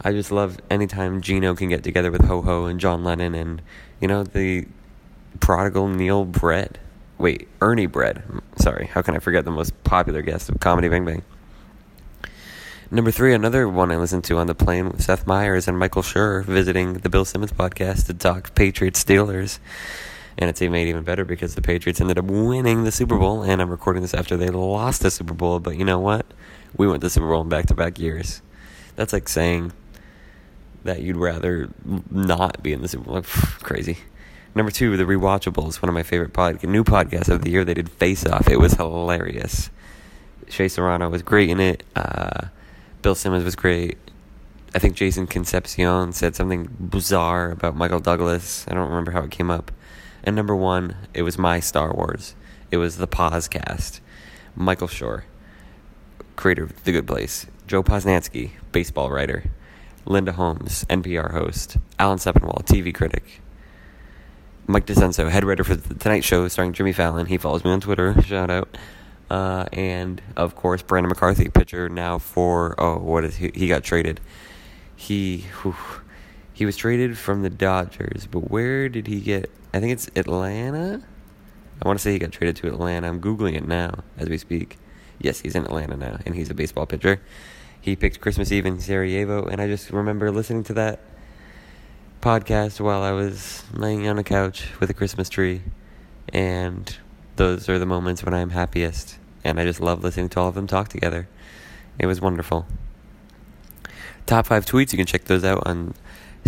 I 0.00 0.12
just 0.12 0.30
love 0.30 0.58
anytime 0.70 1.20
Gino 1.20 1.54
can 1.54 1.68
get 1.68 1.82
together 1.82 2.10
with 2.10 2.24
Ho 2.24 2.42
Ho 2.42 2.66
and 2.66 2.78
John 2.78 3.02
Lennon 3.02 3.34
and, 3.34 3.62
you 4.00 4.06
know, 4.06 4.22
the 4.22 4.66
prodigal 5.40 5.88
Neil 5.88 6.24
Brett. 6.24 6.78
Wait, 7.18 7.48
Ernie 7.60 7.86
Brett. 7.86 8.22
Sorry, 8.56 8.86
how 8.86 9.02
can 9.02 9.16
I 9.16 9.18
forget 9.18 9.44
the 9.44 9.50
most 9.50 9.82
popular 9.82 10.22
guest 10.22 10.48
of 10.48 10.60
Comedy 10.60 10.88
Bang 10.88 11.04
Bang? 11.04 11.22
Number 12.90 13.10
three, 13.10 13.34
another 13.34 13.68
one 13.68 13.90
I 13.90 13.96
listened 13.96 14.24
to 14.24 14.38
on 14.38 14.46
the 14.46 14.54
plane 14.54 14.88
with 14.88 15.02
Seth 15.02 15.26
Meyers 15.26 15.68
and 15.68 15.78
Michael 15.78 16.02
Schur 16.02 16.44
visiting 16.44 16.94
the 16.94 17.10
Bill 17.10 17.24
Simmons 17.24 17.52
podcast 17.52 18.06
to 18.06 18.14
talk 18.14 18.54
Patriots 18.54 19.04
Steelers. 19.04 19.58
And 20.38 20.48
it's 20.48 20.60
made 20.60 20.88
even 20.88 21.02
better 21.02 21.24
because 21.24 21.56
the 21.56 21.60
Patriots 21.60 22.00
ended 22.00 22.18
up 22.18 22.24
winning 22.26 22.84
the 22.84 22.92
Super 22.92 23.18
Bowl, 23.18 23.42
and 23.42 23.60
I'm 23.60 23.68
recording 23.68 24.02
this 24.02 24.14
after 24.14 24.36
they 24.36 24.48
lost 24.48 25.02
the 25.02 25.10
Super 25.10 25.34
Bowl. 25.34 25.58
But 25.58 25.76
you 25.76 25.84
know 25.84 25.98
what? 25.98 26.24
We 26.76 26.86
went 26.86 27.02
to 27.02 27.10
Super 27.10 27.26
Bowl 27.26 27.42
in 27.42 27.48
back 27.48 27.66
to 27.66 27.74
back 27.74 27.98
years. 27.98 28.40
That's 28.94 29.12
like 29.12 29.28
saying 29.28 29.72
that 30.88 31.02
you'd 31.02 31.16
rather 31.16 31.68
not 32.10 32.62
be 32.62 32.72
in 32.72 32.82
the 32.82 32.88
Super 32.88 33.04
Bowl. 33.04 33.22
Crazy. 33.60 33.98
Number 34.54 34.72
two, 34.72 34.96
The 34.96 35.04
Rewatchables, 35.04 35.80
one 35.80 35.88
of 35.88 35.94
my 35.94 36.02
favorite 36.02 36.32
pod- 36.32 36.64
new 36.64 36.82
podcasts 36.82 37.28
of 37.28 37.42
the 37.42 37.50
year. 37.50 37.64
They 37.64 37.74
did 37.74 37.88
Face 37.90 38.26
Off. 38.26 38.48
It 38.48 38.58
was 38.58 38.72
hilarious. 38.72 39.70
Shea 40.48 40.68
Serrano 40.68 41.10
was 41.10 41.22
great 41.22 41.50
in 41.50 41.60
it. 41.60 41.84
Uh, 41.94 42.46
Bill 43.02 43.14
Simmons 43.14 43.44
was 43.44 43.54
great. 43.54 43.98
I 44.74 44.78
think 44.78 44.96
Jason 44.96 45.26
Concepcion 45.26 46.12
said 46.12 46.34
something 46.34 46.68
bizarre 46.80 47.50
about 47.50 47.76
Michael 47.76 48.00
Douglas. 48.00 48.66
I 48.68 48.74
don't 48.74 48.88
remember 48.88 49.12
how 49.12 49.22
it 49.22 49.30
came 49.30 49.50
up. 49.50 49.70
And 50.24 50.34
number 50.34 50.56
one, 50.56 50.96
it 51.14 51.22
was 51.22 51.38
my 51.38 51.60
Star 51.60 51.94
Wars. 51.94 52.34
It 52.70 52.78
was 52.78 52.96
the 52.96 53.06
Poscast. 53.06 54.00
Michael 54.56 54.88
Schur, 54.88 55.22
creator 56.36 56.64
of 56.64 56.84
The 56.84 56.92
Good 56.92 57.06
Place. 57.06 57.46
Joe 57.66 57.82
Posnanski, 57.82 58.50
baseball 58.72 59.10
writer. 59.10 59.44
Linda 60.04 60.32
Holmes, 60.32 60.84
NPR 60.88 61.32
host, 61.32 61.76
Alan 61.98 62.18
Sepinwall, 62.18 62.64
TV 62.64 62.94
critic, 62.94 63.40
Mike 64.66 64.86
DiCenzo, 64.86 65.30
head 65.30 65.44
writer 65.44 65.64
for 65.64 65.74
The 65.74 65.94
Tonight 65.94 66.24
Show, 66.24 66.46
starring 66.48 66.72
Jimmy 66.72 66.92
Fallon. 66.92 67.26
He 67.26 67.38
follows 67.38 67.64
me 67.64 67.70
on 67.70 67.80
Twitter. 67.80 68.20
Shout 68.26 68.50
out. 68.50 68.76
Uh, 69.30 69.66
and 69.72 70.22
of 70.36 70.56
course, 70.56 70.82
Brandon 70.82 71.08
McCarthy, 71.08 71.48
pitcher 71.48 71.88
now 71.88 72.18
for 72.18 72.74
oh, 72.78 72.98
what 72.98 73.24
is 73.24 73.36
he? 73.36 73.50
He 73.54 73.68
got 73.68 73.84
traded. 73.84 74.20
He 74.96 75.46
whew, 75.62 75.76
he 76.52 76.66
was 76.66 76.76
traded 76.76 77.16
from 77.16 77.42
the 77.42 77.50
Dodgers, 77.50 78.26
but 78.30 78.50
where 78.50 78.88
did 78.88 79.06
he 79.06 79.20
get? 79.20 79.50
I 79.72 79.80
think 79.80 79.92
it's 79.92 80.08
Atlanta. 80.16 81.02
I 81.82 81.86
want 81.86 81.98
to 81.98 82.02
say 82.02 82.12
he 82.12 82.18
got 82.18 82.32
traded 82.32 82.56
to 82.56 82.68
Atlanta. 82.68 83.06
I'm 83.06 83.20
googling 83.20 83.54
it 83.54 83.66
now 83.66 84.02
as 84.16 84.28
we 84.28 84.38
speak. 84.38 84.78
Yes, 85.20 85.40
he's 85.40 85.54
in 85.54 85.64
Atlanta 85.64 85.96
now, 85.96 86.18
and 86.24 86.34
he's 86.34 86.50
a 86.50 86.54
baseball 86.54 86.86
pitcher 86.86 87.20
he 87.80 87.96
picked 87.96 88.20
Christmas 88.20 88.52
Eve 88.52 88.66
in 88.66 88.80
Sarajevo, 88.80 89.46
and 89.46 89.60
I 89.60 89.66
just 89.66 89.90
remember 89.90 90.30
listening 90.30 90.64
to 90.64 90.74
that 90.74 91.00
podcast 92.20 92.80
while 92.80 93.02
I 93.02 93.12
was 93.12 93.62
laying 93.72 94.08
on 94.08 94.18
a 94.18 94.24
couch 94.24 94.68
with 94.80 94.90
a 94.90 94.94
Christmas 94.94 95.28
tree, 95.28 95.62
and 96.30 96.96
those 97.36 97.68
are 97.68 97.78
the 97.78 97.86
moments 97.86 98.24
when 98.24 98.34
I'm 98.34 98.50
happiest, 98.50 99.18
and 99.44 99.60
I 99.60 99.64
just 99.64 99.80
love 99.80 100.02
listening 100.02 100.28
to 100.30 100.40
all 100.40 100.48
of 100.48 100.54
them 100.54 100.66
talk 100.66 100.88
together. 100.88 101.28
It 101.98 102.06
was 102.06 102.20
wonderful. 102.20 102.66
Top 104.26 104.46
five 104.46 104.66
tweets, 104.66 104.92
you 104.92 104.98
can 104.98 105.06
check 105.06 105.24
those 105.24 105.44
out 105.44 105.66
on 105.66 105.94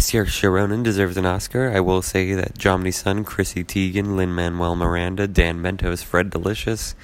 Saoirse 0.00 0.50
Ronan 0.50 0.82
deserves 0.82 1.16
an 1.16 1.26
Oscar. 1.26 1.70
I 1.74 1.80
will 1.80 2.00
say 2.00 2.32
that 2.32 2.54
Jomny 2.54 2.92
Sun, 2.92 3.24
Chrissy 3.24 3.64
Teigen, 3.64 4.16
Lin 4.16 4.34
Manuel 4.34 4.74
Miranda, 4.74 5.28
Dan 5.28 5.60
Mentos, 5.60 6.02
Fred 6.02 6.30
Delicious, 6.30 6.94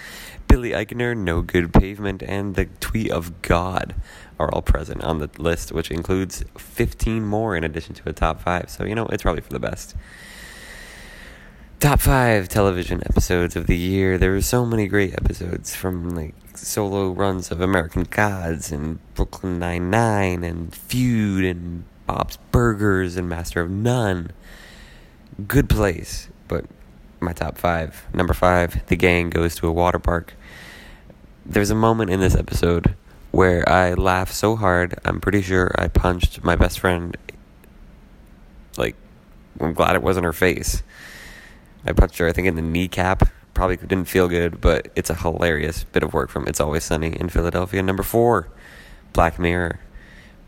Billy 0.48 0.70
Eichner, 0.70 1.16
No 1.16 1.42
Good 1.42 1.72
Pavement, 1.72 2.22
and 2.22 2.54
the 2.54 2.66
Tweet 2.80 3.10
of 3.10 3.42
God 3.42 3.94
are 4.38 4.50
all 4.52 4.62
present 4.62 5.02
on 5.02 5.18
the 5.18 5.30
list, 5.38 5.72
which 5.72 5.90
includes 5.90 6.44
15 6.58 7.24
more 7.24 7.56
in 7.56 7.64
addition 7.64 7.94
to 7.94 8.08
a 8.08 8.12
top 8.12 8.40
five. 8.40 8.70
So, 8.70 8.84
you 8.84 8.94
know, 8.94 9.06
it's 9.06 9.22
probably 9.22 9.42
for 9.42 9.52
the 9.52 9.58
best. 9.58 9.96
Top 11.80 12.00
five 12.00 12.48
television 12.48 13.02
episodes 13.04 13.56
of 13.56 13.66
the 13.66 13.76
year. 13.76 14.18
There 14.18 14.32
were 14.32 14.40
so 14.40 14.64
many 14.64 14.88
great 14.88 15.12
episodes 15.12 15.74
from 15.74 16.10
like 16.10 16.34
solo 16.54 17.10
runs 17.10 17.50
of 17.50 17.60
American 17.60 18.04
Gods 18.04 18.72
and 18.72 18.98
Brooklyn 19.14 19.58
Nine-Nine 19.58 20.42
and 20.42 20.74
Feud 20.74 21.44
and 21.44 21.84
Bob's 22.06 22.38
Burgers 22.50 23.16
and 23.16 23.28
Master 23.28 23.60
of 23.60 23.70
None. 23.70 24.30
Good 25.46 25.68
Place 25.68 26.28
but 26.48 26.64
my 27.20 27.32
top 27.32 27.58
five. 27.58 28.06
Number 28.14 28.34
five, 28.34 28.86
the 28.86 28.96
gang 28.96 29.30
goes 29.30 29.54
to 29.56 29.68
a 29.68 29.72
water 29.72 29.98
park. 29.98 30.34
There's 31.44 31.70
a 31.70 31.74
moment 31.74 32.10
in 32.10 32.20
this 32.20 32.34
episode 32.34 32.94
where 33.30 33.68
I 33.68 33.92
laugh 33.94 34.32
so 34.32 34.56
hard, 34.56 34.98
I'm 35.04 35.20
pretty 35.20 35.42
sure 35.42 35.70
I 35.76 35.88
punched 35.88 36.42
my 36.42 36.56
best 36.56 36.80
friend. 36.80 37.16
Like, 38.76 38.96
I'm 39.60 39.74
glad 39.74 39.94
it 39.94 40.02
wasn't 40.02 40.24
her 40.24 40.32
face. 40.32 40.82
I 41.84 41.92
punched 41.92 42.18
her, 42.18 42.26
I 42.26 42.32
think, 42.32 42.48
in 42.48 42.56
the 42.56 42.62
kneecap. 42.62 43.28
Probably 43.54 43.76
didn't 43.76 44.06
feel 44.06 44.28
good, 44.28 44.60
but 44.60 44.88
it's 44.96 45.10
a 45.10 45.14
hilarious 45.14 45.84
bit 45.84 46.02
of 46.02 46.12
work 46.12 46.30
from 46.30 46.46
It's 46.48 46.60
Always 46.60 46.84
Sunny 46.84 47.14
in 47.18 47.28
Philadelphia. 47.28 47.82
Number 47.82 48.02
four, 48.02 48.48
Black 49.12 49.38
Mirror. 49.38 49.80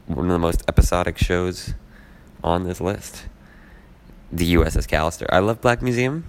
One 0.06 0.26
of 0.26 0.32
the 0.32 0.38
most 0.38 0.62
episodic 0.66 1.18
shows 1.18 1.74
on 2.42 2.64
this 2.64 2.80
list. 2.80 3.26
The 4.32 4.54
USS 4.54 4.86
Callister. 4.88 5.26
I 5.30 5.38
love 5.38 5.60
Black 5.60 5.82
Museum. 5.82 6.24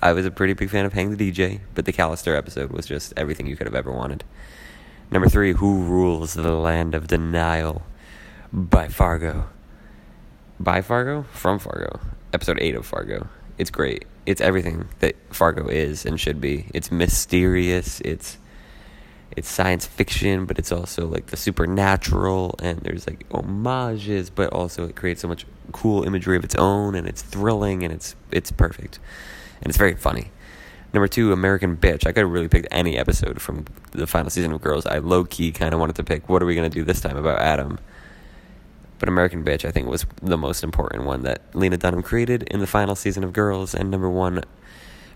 I 0.00 0.12
was 0.12 0.24
a 0.26 0.30
pretty 0.30 0.52
big 0.52 0.70
fan 0.70 0.84
of 0.84 0.92
Hang 0.92 1.16
the 1.16 1.30
DJ, 1.30 1.60
but 1.74 1.84
the 1.84 1.92
Callister 1.92 2.36
episode 2.36 2.70
was 2.70 2.86
just 2.86 3.12
everything 3.16 3.46
you 3.46 3.56
could 3.56 3.66
have 3.66 3.74
ever 3.74 3.90
wanted. 3.90 4.22
Number 5.10 5.28
three, 5.28 5.54
Who 5.54 5.82
Rules 5.84 6.34
the 6.34 6.52
Land 6.52 6.94
of 6.94 7.08
Denial 7.08 7.82
by 8.52 8.88
Fargo. 8.88 9.48
By 10.60 10.82
Fargo? 10.82 11.24
From 11.32 11.58
Fargo. 11.58 12.00
Episode 12.32 12.58
8 12.60 12.76
of 12.76 12.86
Fargo. 12.86 13.28
It's 13.56 13.70
great. 13.70 14.04
It's 14.24 14.40
everything 14.40 14.88
that 15.00 15.16
Fargo 15.30 15.66
is 15.66 16.06
and 16.06 16.20
should 16.20 16.40
be. 16.40 16.66
It's 16.72 16.92
mysterious, 16.92 18.00
it's 18.02 18.38
it's 19.36 19.48
science 19.48 19.86
fiction, 19.86 20.46
but 20.46 20.58
it's 20.58 20.72
also 20.72 21.06
like 21.06 21.26
the 21.26 21.36
supernatural, 21.36 22.54
and 22.62 22.80
there's 22.80 23.06
like 23.06 23.30
homages, 23.30 24.30
but 24.30 24.52
also 24.52 24.86
it 24.88 24.96
creates 24.96 25.22
so 25.22 25.28
much 25.28 25.46
cool 25.72 26.02
imagery 26.04 26.36
of 26.36 26.44
its 26.44 26.54
own, 26.54 26.94
and 26.94 27.06
it's 27.06 27.22
thrilling, 27.22 27.82
and 27.82 27.92
it's 27.92 28.14
it's 28.30 28.50
perfect, 28.50 28.98
and 29.60 29.68
it's 29.68 29.78
very 29.78 29.94
funny. 29.94 30.30
Number 30.92 31.08
two, 31.08 31.32
American 31.32 31.76
Bitch. 31.76 32.06
I 32.06 32.12
could 32.12 32.20
have 32.20 32.30
really 32.30 32.48
picked 32.48 32.68
any 32.70 32.96
episode 32.96 33.42
from 33.42 33.66
the 33.92 34.06
final 34.06 34.30
season 34.30 34.52
of 34.52 34.62
Girls. 34.62 34.86
I 34.86 34.98
low 34.98 35.24
key 35.24 35.52
kind 35.52 35.74
of 35.74 35.80
wanted 35.80 35.96
to 35.96 36.04
pick 36.04 36.28
what 36.28 36.42
are 36.42 36.46
we 36.46 36.54
gonna 36.54 36.70
do 36.70 36.84
this 36.84 37.00
time 37.00 37.16
about 37.16 37.40
Adam. 37.40 37.78
But 38.98 39.08
American 39.08 39.44
Bitch, 39.44 39.64
I 39.64 39.70
think, 39.70 39.86
was 39.86 40.06
the 40.22 40.38
most 40.38 40.64
important 40.64 41.04
one 41.04 41.22
that 41.22 41.42
Lena 41.54 41.76
Dunham 41.76 42.02
created 42.02 42.42
in 42.44 42.60
the 42.60 42.66
final 42.66 42.96
season 42.96 43.22
of 43.22 43.32
Girls. 43.32 43.74
And 43.74 43.90
number 43.90 44.10
one, 44.10 44.42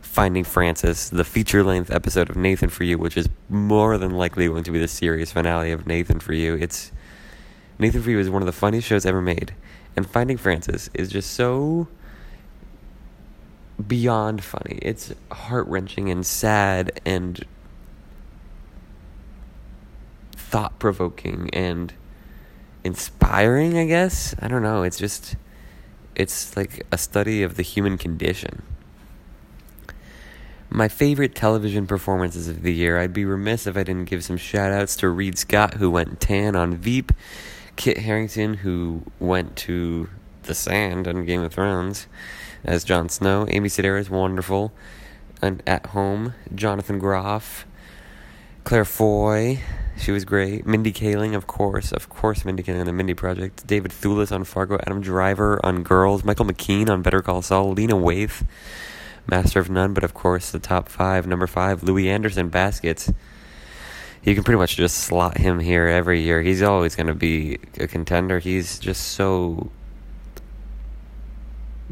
Finding 0.00 0.44
Frances, 0.44 1.10
the 1.10 1.24
feature 1.24 1.64
length 1.64 1.90
episode 1.90 2.28
of 2.28 2.36
Nathan 2.36 2.68
for 2.68 2.84
You, 2.84 2.98
which 2.98 3.16
is 3.16 3.28
more 3.48 3.98
than 3.98 4.10
likely 4.10 4.46
going 4.46 4.62
to 4.64 4.70
be 4.70 4.78
the 4.78 4.88
series 4.88 5.32
finale 5.32 5.72
of 5.72 5.86
Nathan 5.86 6.20
for 6.20 6.32
You. 6.32 6.54
It's 6.54 6.92
Nathan 7.78 8.02
for 8.02 8.10
You 8.10 8.18
is 8.18 8.30
one 8.30 8.42
of 8.42 8.46
the 8.46 8.52
funniest 8.52 8.86
shows 8.86 9.06
ever 9.06 9.22
made. 9.22 9.54
And 9.96 10.06
Finding 10.06 10.36
Frances 10.36 10.90
is 10.94 11.10
just 11.10 11.32
so 11.32 11.88
beyond 13.86 14.42
funny. 14.44 14.78
It's 14.82 15.14
heart 15.30 15.66
wrenching 15.68 16.10
and 16.10 16.24
sad 16.24 17.00
and 17.04 17.44
thought 20.32 20.78
provoking 20.78 21.48
and 21.52 21.92
inspiring, 22.84 23.78
I 23.78 23.86
guess. 23.86 24.34
I 24.40 24.48
don't 24.48 24.62
know. 24.62 24.82
It's 24.82 24.98
just, 24.98 25.36
it's 26.14 26.56
like 26.56 26.86
a 26.92 26.98
study 26.98 27.42
of 27.42 27.56
the 27.56 27.62
human 27.62 27.96
condition. 27.96 28.62
My 30.68 30.88
favorite 30.88 31.34
television 31.34 31.86
performances 31.86 32.48
of 32.48 32.62
the 32.62 32.72
year, 32.72 32.98
I'd 32.98 33.12
be 33.12 33.24
remiss 33.24 33.66
if 33.66 33.76
I 33.76 33.82
didn't 33.82 34.06
give 34.06 34.24
some 34.24 34.38
shout 34.38 34.72
outs 34.72 34.96
to 34.96 35.08
Reid 35.08 35.36
Scott, 35.36 35.74
who 35.74 35.90
went 35.90 36.18
tan 36.18 36.56
on 36.56 36.76
Veep, 36.76 37.12
Kit 37.76 37.98
Harington, 37.98 38.54
who 38.54 39.02
went 39.20 39.54
to 39.56 40.08
the 40.44 40.54
sand 40.54 41.06
on 41.06 41.24
Game 41.24 41.42
of 41.42 41.52
Thrones 41.52 42.06
as 42.64 42.84
Jon 42.84 43.08
Snow, 43.08 43.46
Amy 43.48 43.68
Sedaris, 43.68 44.10
wonderful, 44.10 44.72
and 45.40 45.62
at 45.66 45.86
home, 45.86 46.34
Jonathan 46.54 46.98
Groff, 46.98 47.66
Claire 48.64 48.84
Foy, 48.84 49.60
she 49.98 50.10
was 50.10 50.24
great. 50.24 50.66
Mindy 50.66 50.92
Kaling, 50.92 51.34
of 51.34 51.46
course, 51.46 51.92
of 51.92 52.08
course, 52.08 52.44
Mindy 52.44 52.62
Kaling 52.62 52.80
on 52.80 52.86
the 52.86 52.92
Mindy 52.92 53.14
Project. 53.14 53.66
David 53.66 53.90
Thewlis 53.90 54.32
on 54.32 54.44
Fargo. 54.44 54.76
Adam 54.86 55.00
Driver 55.00 55.64
on 55.64 55.82
Girls. 55.82 56.24
Michael 56.24 56.46
McKean 56.46 56.88
on 56.88 57.02
Better 57.02 57.20
Call 57.20 57.42
Saul. 57.42 57.72
Lena 57.72 57.94
Waithe, 57.94 58.44
Master 59.26 59.60
of 59.60 59.70
None. 59.70 59.94
But 59.94 60.02
of 60.02 60.14
course, 60.14 60.50
the 60.50 60.58
top 60.58 60.88
five. 60.88 61.26
Number 61.26 61.46
five, 61.46 61.82
Louie 61.82 62.08
Anderson, 62.08 62.48
Baskets. 62.48 63.12
You 64.24 64.34
can 64.34 64.44
pretty 64.44 64.58
much 64.58 64.76
just 64.76 64.98
slot 64.98 65.38
him 65.38 65.58
here 65.58 65.86
every 65.86 66.20
year. 66.20 66.42
He's 66.42 66.62
always 66.62 66.94
going 66.94 67.08
to 67.08 67.14
be 67.14 67.58
a 67.78 67.86
contender. 67.86 68.38
He's 68.38 68.78
just 68.78 69.08
so 69.08 69.70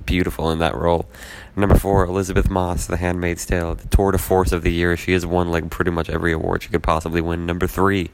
beautiful 0.07 0.50
in 0.50 0.59
that 0.59 0.75
role. 0.75 1.09
Number 1.57 1.76
four, 1.76 2.04
Elisabeth 2.04 2.49
Moss, 2.50 2.87
The 2.87 2.97
Handmaid's 2.97 3.45
Tale, 3.47 3.75
the 3.75 3.88
tour 3.88 4.12
de 4.12 4.19
force 4.19 4.52
of 4.52 4.62
the 4.62 4.73
year. 4.73 4.97
She 4.97 5.12
has 5.12 5.26
won 5.26 5.50
like 5.50 5.71
pretty 5.71 5.90
much 5.90 6.11
every 6.11 6.33
award 6.33 6.62
she 6.62 6.69
could 6.69 6.83
possibly 6.83 7.21
win. 7.21 7.47
Number 7.47 7.66
three, 7.66 8.11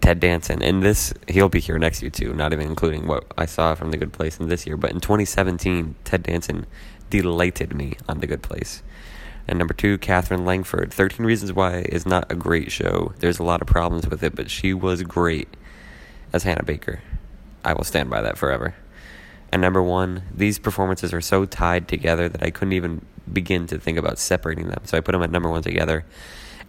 Ted 0.00 0.20
Danson, 0.20 0.62
and 0.62 0.82
this 0.82 1.12
he'll 1.28 1.48
be 1.48 1.60
here 1.60 1.78
next 1.78 2.02
year 2.02 2.10
too. 2.10 2.32
Not 2.32 2.52
even 2.52 2.66
including 2.66 3.06
what 3.06 3.24
I 3.36 3.46
saw 3.46 3.74
from 3.74 3.90
The 3.90 3.96
Good 3.96 4.12
Place 4.12 4.38
in 4.38 4.48
this 4.48 4.66
year, 4.66 4.76
but 4.76 4.90
in 4.90 5.00
2017, 5.00 5.96
Ted 6.04 6.22
Danson 6.22 6.66
delighted 7.10 7.74
me 7.74 7.94
on 8.08 8.20
The 8.20 8.26
Good 8.26 8.42
Place. 8.42 8.82
And 9.48 9.58
number 9.58 9.74
two, 9.74 9.96
Katherine 9.98 10.44
Langford. 10.44 10.92
13 10.92 11.24
Reasons 11.24 11.52
Why 11.52 11.86
is 11.88 12.04
not 12.04 12.30
a 12.30 12.34
great 12.34 12.72
show. 12.72 13.14
There's 13.20 13.38
a 13.38 13.44
lot 13.44 13.62
of 13.62 13.68
problems 13.68 14.08
with 14.08 14.22
it, 14.22 14.34
but 14.34 14.50
she 14.50 14.74
was 14.74 15.02
great 15.02 15.48
as 16.32 16.42
Hannah 16.42 16.64
Baker. 16.64 17.00
I 17.64 17.72
will 17.72 17.84
stand 17.84 18.10
by 18.10 18.22
that 18.22 18.38
forever. 18.38 18.74
Number 19.56 19.82
one, 19.82 20.22
these 20.34 20.58
performances 20.58 21.12
are 21.12 21.20
so 21.20 21.44
tied 21.44 21.88
together 21.88 22.28
that 22.28 22.42
I 22.42 22.50
couldn't 22.50 22.74
even 22.74 23.04
begin 23.32 23.66
to 23.68 23.78
think 23.78 23.98
about 23.98 24.18
separating 24.18 24.68
them. 24.68 24.82
So 24.84 24.96
I 24.96 25.00
put 25.00 25.12
them 25.12 25.22
at 25.22 25.30
number 25.30 25.48
one 25.48 25.62
together. 25.62 26.04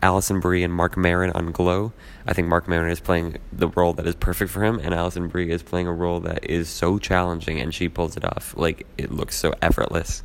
Alison 0.02 0.40
Brie 0.40 0.64
and 0.64 0.74
Marc 0.74 0.96
Maron 0.96 1.32
on 1.32 1.52
Glow. 1.52 1.92
I 2.28 2.34
think 2.34 2.48
Marc 2.48 2.68
Maron 2.68 2.92
is 2.92 3.00
playing 3.00 3.38
the 3.52 3.70
role 3.70 3.94
that 3.94 4.06
is 4.06 4.16
perfect 4.16 4.52
for 4.52 4.64
him, 4.64 4.80
and 4.80 4.94
Alison 4.94 5.28
Brie 5.28 5.50
is 5.50 5.64
playing 5.64 5.88
a 5.88 5.94
role 5.94 6.20
that 6.22 6.48
is 6.48 6.70
so 6.70 7.00
challenging, 7.00 7.60
and 7.60 7.74
she 7.74 7.90
pulls 7.90 8.16
it 8.16 8.24
off. 8.24 8.56
Like, 8.56 8.86
it 8.98 9.12
looks 9.12 9.36
so 9.36 9.54
effortless. 9.62 10.24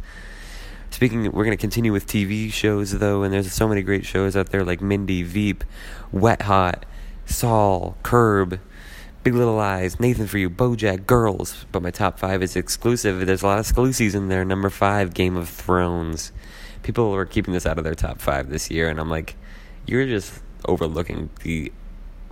Speaking, 0.90 1.22
we're 1.32 1.44
going 1.44 1.56
to 1.56 1.60
continue 1.60 1.90
with 1.90 2.06
TV 2.06 2.52
shows, 2.52 2.98
though, 2.98 3.22
and 3.22 3.32
there's 3.32 3.50
so 3.50 3.66
many 3.66 3.80
great 3.82 4.04
shows 4.04 4.36
out 4.36 4.50
there 4.50 4.62
like 4.62 4.82
Mindy, 4.82 5.22
Veep, 5.22 5.64
Wet 6.12 6.42
Hot, 6.42 6.84
Saul, 7.24 7.96
Curb, 8.02 8.60
Big 9.22 9.34
Little 9.34 9.54
Lies, 9.54 10.00
Nathan 10.00 10.26
for 10.26 10.38
You, 10.38 10.50
BoJack, 10.50 11.06
Girls. 11.06 11.64
But 11.70 11.82
my 11.82 11.92
top 11.92 12.18
five 12.18 12.42
is 12.42 12.56
exclusive. 12.56 13.24
There's 13.24 13.42
a 13.42 13.46
lot 13.46 13.58
of 13.60 13.66
exclusives 13.66 14.16
in 14.16 14.28
there. 14.28 14.44
Number 14.44 14.68
five, 14.68 15.14
Game 15.14 15.36
of 15.36 15.48
Thrones. 15.48 16.32
People 16.82 17.14
are 17.14 17.24
keeping 17.24 17.54
this 17.54 17.64
out 17.64 17.78
of 17.78 17.84
their 17.84 17.94
top 17.94 18.20
five 18.20 18.48
this 18.50 18.68
year, 18.68 18.88
and 18.88 18.98
I'm 18.98 19.08
like, 19.08 19.36
you're 19.86 20.06
just 20.06 20.42
overlooking 20.64 21.30
the 21.44 21.70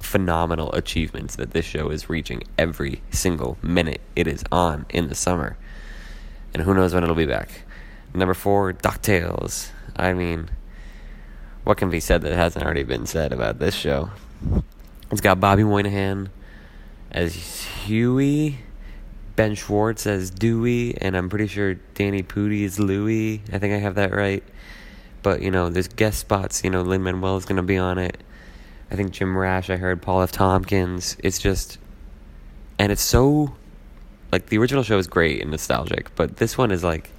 phenomenal 0.01 0.73
achievements 0.73 1.37
that 1.37 1.53
this 1.53 1.65
show 1.65 1.91
is 1.91 2.09
reaching 2.09 2.43
every 2.59 3.03
single 3.13 3.57
minute 3.63 4.01
it 4.17 4.27
is 4.27 4.43
on 4.51 4.87
in 4.89 5.09
the 5.09 5.15
summer. 5.15 5.57
And 6.53 6.65
who 6.65 6.75
knows 6.75 6.93
when 6.93 7.05
it'll 7.05 7.15
be 7.15 7.27
back. 7.27 7.51
Number 8.13 8.35
four, 8.35 8.73
DuckTales. 8.73 9.71
I 9.95 10.13
mean, 10.13 10.51
what 11.63 11.77
can 11.77 11.89
be 11.89 12.01
said 12.01 12.23
that 12.23 12.33
hasn't 12.33 12.65
already 12.65 12.83
been 12.83 13.07
said 13.07 13.33
about 13.33 13.61
this 13.61 13.77
show? 13.77 14.11
It's 15.13 15.21
got 15.21 15.39
Bobby 15.39 15.63
Moynihan 15.63 16.31
as 17.11 17.35
Huey, 17.85 18.59
Ben 19.37 19.55
Schwartz 19.55 20.07
as 20.07 20.31
Dewey, 20.31 20.97
and 21.01 21.17
I'm 21.17 21.29
pretty 21.29 21.47
sure 21.47 21.75
Danny 21.95 22.23
Pudi 22.23 22.63
is 22.63 22.79
Louie. 22.79 23.43
I 23.53 23.59
think 23.59 23.75
I 23.75 23.79
have 23.79 23.97
that 23.97 24.13
right. 24.15 24.45
But, 25.23 25.43
you 25.43 25.51
know, 25.51 25.69
there's 25.69 25.89
guest 25.89 26.19
spots. 26.19 26.65
You 26.65 26.71
know, 26.71 26.83
Lin 26.83 27.03
Manuel 27.03 27.37
is 27.37 27.45
going 27.45 27.57
to 27.57 27.63
be 27.63 27.77
on 27.77 27.99
it. 27.99 28.23
I 28.91 28.97
think 28.97 29.13
Jim 29.13 29.37
Rash, 29.37 29.71
I 29.71 29.77
heard 29.77 30.03
Paul 30.03 30.23
F. 30.23 30.33
Tompkins. 30.33 31.17
It's 31.23 31.39
just. 31.39 31.79
And 32.79 32.91
it's 32.91 33.03
so. 33.03 33.55
Like, 34.33 34.47
the 34.47 34.59
original 34.59 34.83
show 34.83 34.99
is 34.99 35.07
great 35.07 35.43
and 35.43 35.51
nostalgic, 35.51 36.15
but 36.15 36.37
this 36.37 36.57
one 36.57 36.71
is 36.71 36.83
like. 36.83 37.11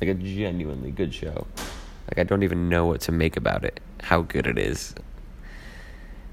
Like 0.00 0.10
a 0.10 0.14
genuinely 0.14 0.90
good 0.92 1.12
show. 1.12 1.46
Like, 2.08 2.18
I 2.18 2.22
don't 2.22 2.42
even 2.42 2.68
know 2.68 2.86
what 2.86 3.00
to 3.02 3.12
make 3.12 3.36
about 3.36 3.64
it, 3.64 3.80
how 4.00 4.22
good 4.22 4.46
it 4.46 4.58
is. 4.58 4.94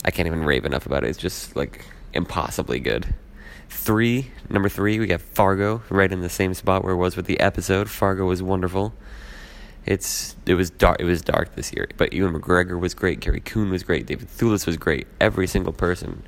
I 0.04 0.12
can't 0.12 0.28
even 0.28 0.44
rave 0.44 0.66
enough 0.66 0.86
about 0.86 1.04
it. 1.04 1.10
It's 1.10 1.18
just, 1.18 1.56
like, 1.56 1.84
impossibly 2.16 2.80
good. 2.80 3.14
Three, 3.70 4.32
number 4.50 4.70
three, 4.70 5.00
we 5.00 5.08
got 5.08 5.22
Fargo, 5.22 5.84
right 5.90 6.12
in 6.12 6.22
the 6.22 6.30
same 6.30 6.54
spot 6.54 6.84
where 6.84 6.94
it 6.94 6.98
was 6.98 7.16
with 7.16 7.26
the 7.26 7.40
episode. 7.40 7.90
Fargo 7.90 8.26
was 8.26 8.42
wonderful. 8.42 8.94
It's 9.86 10.36
it 10.46 10.56
was 10.56 10.70
dark. 10.72 10.98
It 11.00 11.06
was 11.06 11.22
dark 11.22 11.56
this 11.56 11.72
year, 11.74 11.88
but 11.98 12.14
Ewan 12.14 12.34
McGregor 12.34 12.80
was 12.80 12.94
great. 12.94 13.22
Carrie 13.22 13.40
Coon 13.40 13.70
was 13.70 13.84
great. 13.84 14.08
David 14.08 14.28
Thewlis 14.28 14.66
was 14.66 14.78
great. 14.78 15.06
Every 15.22 15.46
single 15.46 15.74
person 15.74 16.24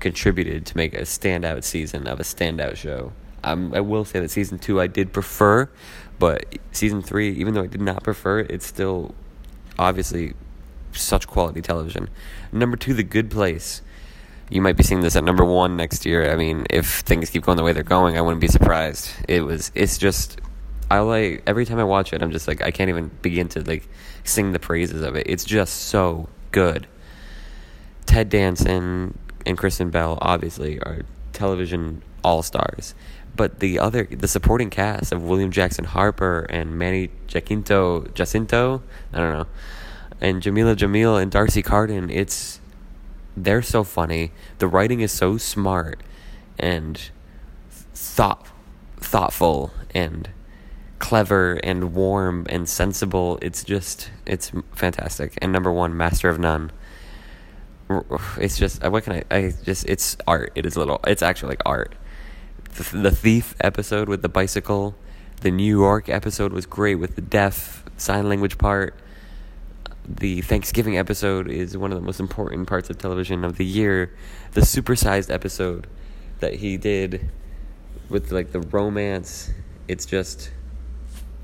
contributed 0.00 0.64
to 0.66 0.76
make 0.76 0.94
a 0.94 1.02
standout 1.02 1.64
season 1.64 2.06
of 2.06 2.20
a 2.20 2.22
standout 2.22 2.76
show. 2.76 3.12
Um, 3.44 3.72
I 3.74 3.80
will 3.80 4.04
say 4.04 4.20
that 4.20 4.30
season 4.30 4.58
two 4.58 4.80
I 4.80 4.86
did 4.86 5.12
prefer, 5.12 5.68
but 6.18 6.58
season 6.72 7.02
three, 7.02 7.32
even 7.32 7.54
though 7.54 7.62
I 7.62 7.66
did 7.66 7.82
not 7.82 8.02
prefer 8.02 8.40
it, 8.40 8.50
it's 8.50 8.66
still 8.66 9.14
obviously 9.78 10.34
such 10.92 11.26
quality 11.26 11.60
television. 11.60 12.08
Number 12.50 12.76
two, 12.76 12.94
The 12.94 13.02
Good 13.02 13.30
Place 13.30 13.82
you 14.48 14.60
might 14.60 14.76
be 14.76 14.82
seeing 14.82 15.00
this 15.00 15.16
at 15.16 15.24
number 15.24 15.44
one 15.44 15.76
next 15.76 16.06
year. 16.06 16.30
I 16.30 16.36
mean, 16.36 16.66
if 16.70 17.00
things 17.00 17.30
keep 17.30 17.44
going 17.44 17.56
the 17.56 17.64
way 17.64 17.72
they're 17.72 17.82
going, 17.82 18.16
I 18.16 18.20
wouldn't 18.20 18.40
be 18.40 18.48
surprised. 18.48 19.10
It 19.28 19.40
was, 19.42 19.72
it's 19.74 19.98
just 19.98 20.40
I 20.90 21.00
like 21.00 21.42
every 21.46 21.64
time 21.64 21.78
I 21.78 21.84
watch 21.84 22.12
it, 22.12 22.22
I'm 22.22 22.30
just 22.30 22.46
like 22.46 22.62
I 22.62 22.70
can't 22.70 22.88
even 22.88 23.10
begin 23.22 23.48
to 23.50 23.62
like 23.62 23.88
sing 24.24 24.52
the 24.52 24.58
praises 24.58 25.02
of 25.02 25.16
it. 25.16 25.26
It's 25.28 25.44
just 25.44 25.74
so 25.74 26.28
good. 26.52 26.86
Ted 28.06 28.28
Danson 28.28 29.18
and 29.44 29.58
Kristen 29.58 29.90
Bell 29.90 30.18
obviously 30.20 30.78
are 30.80 31.02
television 31.32 32.02
all 32.22 32.42
stars, 32.42 32.94
but 33.34 33.58
the 33.58 33.80
other 33.80 34.04
the 34.04 34.28
supporting 34.28 34.70
cast 34.70 35.10
of 35.10 35.24
William 35.24 35.50
Jackson 35.50 35.84
Harper 35.84 36.46
and 36.50 36.78
Manny 36.78 37.10
Jacinto 37.26 38.06
Jacinto, 38.14 38.82
I 39.12 39.18
don't 39.18 39.32
know, 39.32 39.46
and 40.20 40.40
Jameela 40.40 40.76
Jamil 40.76 41.20
and 41.20 41.32
D'Arcy 41.32 41.62
Carden, 41.62 42.10
it's 42.10 42.60
they're 43.36 43.62
so 43.62 43.84
funny. 43.84 44.32
The 44.58 44.66
writing 44.66 45.00
is 45.00 45.12
so 45.12 45.36
smart 45.36 46.02
and 46.58 47.10
thought 47.70 48.46
thoughtful 48.98 49.72
and 49.94 50.30
clever 50.98 51.54
and 51.62 51.94
warm 51.94 52.46
and 52.48 52.68
sensible. 52.68 53.38
It's 53.42 53.62
just 53.62 54.10
it's 54.24 54.52
fantastic. 54.72 55.38
And 55.42 55.52
number 55.52 55.72
one, 55.72 55.96
Master 55.96 56.28
of 56.28 56.38
None. 56.38 56.72
It's 58.38 58.58
just 58.58 58.82
uh, 58.84 58.90
what 58.90 59.04
can 59.04 59.12
I? 59.12 59.24
I 59.30 59.52
just 59.64 59.84
it's 59.86 60.16
art. 60.26 60.52
It 60.54 60.66
is 60.66 60.76
little. 60.76 61.00
It's 61.06 61.22
actually 61.22 61.50
like 61.50 61.62
art. 61.66 61.94
The, 62.74 62.98
the 62.98 63.10
thief 63.10 63.54
episode 63.60 64.08
with 64.08 64.22
the 64.22 64.28
bicycle. 64.28 64.94
The 65.42 65.50
New 65.50 65.78
York 65.78 66.08
episode 66.08 66.52
was 66.52 66.64
great 66.66 66.96
with 66.96 67.14
the 67.14 67.20
deaf 67.20 67.84
sign 67.96 68.28
language 68.28 68.58
part. 68.58 68.94
The 70.08 70.40
Thanksgiving 70.42 70.96
episode 70.96 71.50
is 71.50 71.76
one 71.76 71.90
of 71.90 71.98
the 71.98 72.04
most 72.04 72.20
important 72.20 72.68
parts 72.68 72.88
of 72.90 72.98
television 72.98 73.44
of 73.44 73.56
the 73.56 73.64
year. 73.64 74.14
The 74.52 74.60
supersized 74.60 75.34
episode 75.34 75.88
that 76.38 76.54
he 76.54 76.76
did 76.76 77.28
with 78.08 78.30
like 78.30 78.52
the 78.52 78.60
romance, 78.60 79.50
it's 79.88 80.06
just 80.06 80.52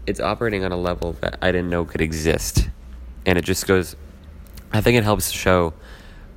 it's 0.07 0.21
operating 0.21 0.65
on 0.65 0.71
a 0.71 0.77
level 0.77 1.15
that 1.15 1.39
I 1.43 1.51
didn't 1.51 1.71
know 1.71 1.85
could 1.85 2.01
exist. 2.01 2.69
And 3.27 3.37
it 3.37 3.45
just 3.45 3.67
goes 3.67 3.97
I 4.73 4.81
think 4.81 4.97
it 4.97 5.03
helps 5.03 5.33
to 5.33 5.37
show 5.37 5.75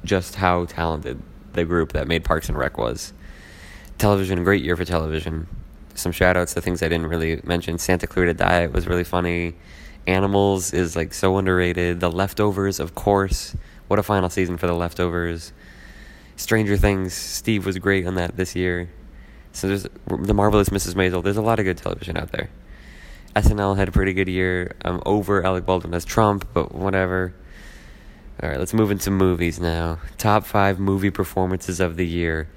just 0.03 0.35
how 0.35 0.65
talented 0.65 1.21
the 1.53 1.63
group 1.63 1.93
that 1.93 2.07
made 2.07 2.23
Parks 2.23 2.49
and 2.49 2.57
Rec 2.57 2.77
was. 2.77 3.13
Television, 3.99 4.43
great 4.43 4.63
year 4.63 4.75
for 4.75 4.83
television. 4.83 5.47
Some 5.93 6.11
shout 6.11 6.35
outs 6.35 6.55
to 6.55 6.61
things 6.61 6.81
I 6.81 6.89
didn't 6.89 7.07
really 7.07 7.39
mention. 7.43 7.77
Santa 7.77 8.07
Clarita 8.07 8.33
Diet 8.33 8.73
was 8.73 8.87
really 8.87 9.03
funny. 9.03 9.55
Animals 10.07 10.73
is 10.73 10.95
like 10.95 11.13
so 11.13 11.37
underrated. 11.37 11.99
The 11.99 12.11
Leftovers, 12.11 12.79
of 12.79 12.95
course. 12.95 13.55
What 13.87 13.99
a 13.99 14.03
final 14.03 14.29
season 14.29 14.57
for 14.57 14.67
The 14.67 14.73
Leftovers. 14.73 15.51
Stranger 16.35 16.77
Things, 16.77 17.13
Steve 17.13 17.65
was 17.65 17.77
great 17.77 18.05
on 18.05 18.15
that 18.15 18.35
this 18.35 18.55
year. 18.55 18.89
So 19.51 19.67
there's 19.67 19.87
The 20.07 20.33
Marvelous 20.33 20.69
Mrs. 20.69 20.95
Maisel. 20.95 21.23
There's 21.23 21.37
a 21.37 21.41
lot 21.41 21.59
of 21.59 21.65
good 21.65 21.77
television 21.77 22.17
out 22.17 22.31
there. 22.31 22.49
SNL 23.35 23.75
had 23.77 23.89
a 23.89 23.91
pretty 23.91 24.13
good 24.13 24.27
year. 24.27 24.75
I'm 24.83 25.01
over 25.05 25.43
Alec 25.43 25.65
Baldwin 25.65 25.93
as 25.93 26.05
Trump, 26.05 26.47
but 26.53 26.73
whatever. 26.73 27.33
All 28.41 28.49
right, 28.49 28.59
let's 28.59 28.73
move 28.73 28.91
into 28.91 29.11
movies 29.11 29.59
now. 29.59 29.99
Top 30.17 30.45
five 30.45 30.79
movie 30.79 31.09
performances 31.09 31.79
of 31.79 31.95
the 31.95 32.05
year. 32.05 32.49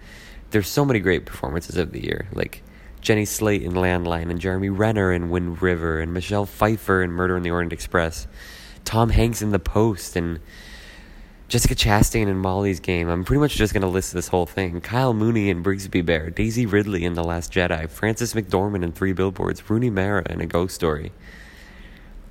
There's 0.50 0.68
so 0.68 0.84
many 0.84 1.00
great 1.00 1.24
performances 1.24 1.76
of 1.76 1.92
the 1.92 2.02
year, 2.02 2.28
like 2.32 2.62
Jenny 3.00 3.24
Slate 3.24 3.62
in 3.62 3.72
Landline, 3.72 4.30
and 4.30 4.40
Jeremy 4.40 4.68
Renner 4.68 5.12
in 5.12 5.30
Wind 5.30 5.62
River, 5.62 6.00
and 6.00 6.12
Michelle 6.12 6.46
Pfeiffer 6.46 7.02
in 7.02 7.12
Murder 7.12 7.36
in 7.36 7.42
the 7.42 7.50
Orient 7.50 7.72
Express, 7.72 8.26
Tom 8.84 9.10
Hanks 9.10 9.42
in 9.42 9.50
The 9.50 9.58
Post, 9.58 10.16
and 10.16 10.40
Jessica 11.48 11.74
Chastain 11.74 12.28
in 12.28 12.36
Molly's 12.36 12.80
Game. 12.80 13.08
I'm 13.08 13.24
pretty 13.24 13.40
much 13.40 13.54
just 13.54 13.72
going 13.72 13.80
to 13.80 13.88
list 13.88 14.12
this 14.12 14.28
whole 14.28 14.44
thing. 14.44 14.82
Kyle 14.82 15.14
Mooney 15.14 15.48
in 15.48 15.62
Brigsby 15.62 16.04
Bear, 16.04 16.28
Daisy 16.28 16.66
Ridley 16.66 17.04
in 17.04 17.14
The 17.14 17.24
Last 17.24 17.52
Jedi, 17.52 17.88
Frances 17.88 18.34
McDormand 18.34 18.84
in 18.84 18.92
Three 18.92 19.14
Billboards, 19.14 19.70
Rooney 19.70 19.88
Mara 19.88 20.30
in 20.30 20.42
A 20.42 20.46
Ghost 20.46 20.74
Story. 20.74 21.12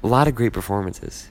A 0.03 0.07
lot 0.07 0.27
of 0.27 0.35
great 0.35 0.53
performances. 0.53 1.29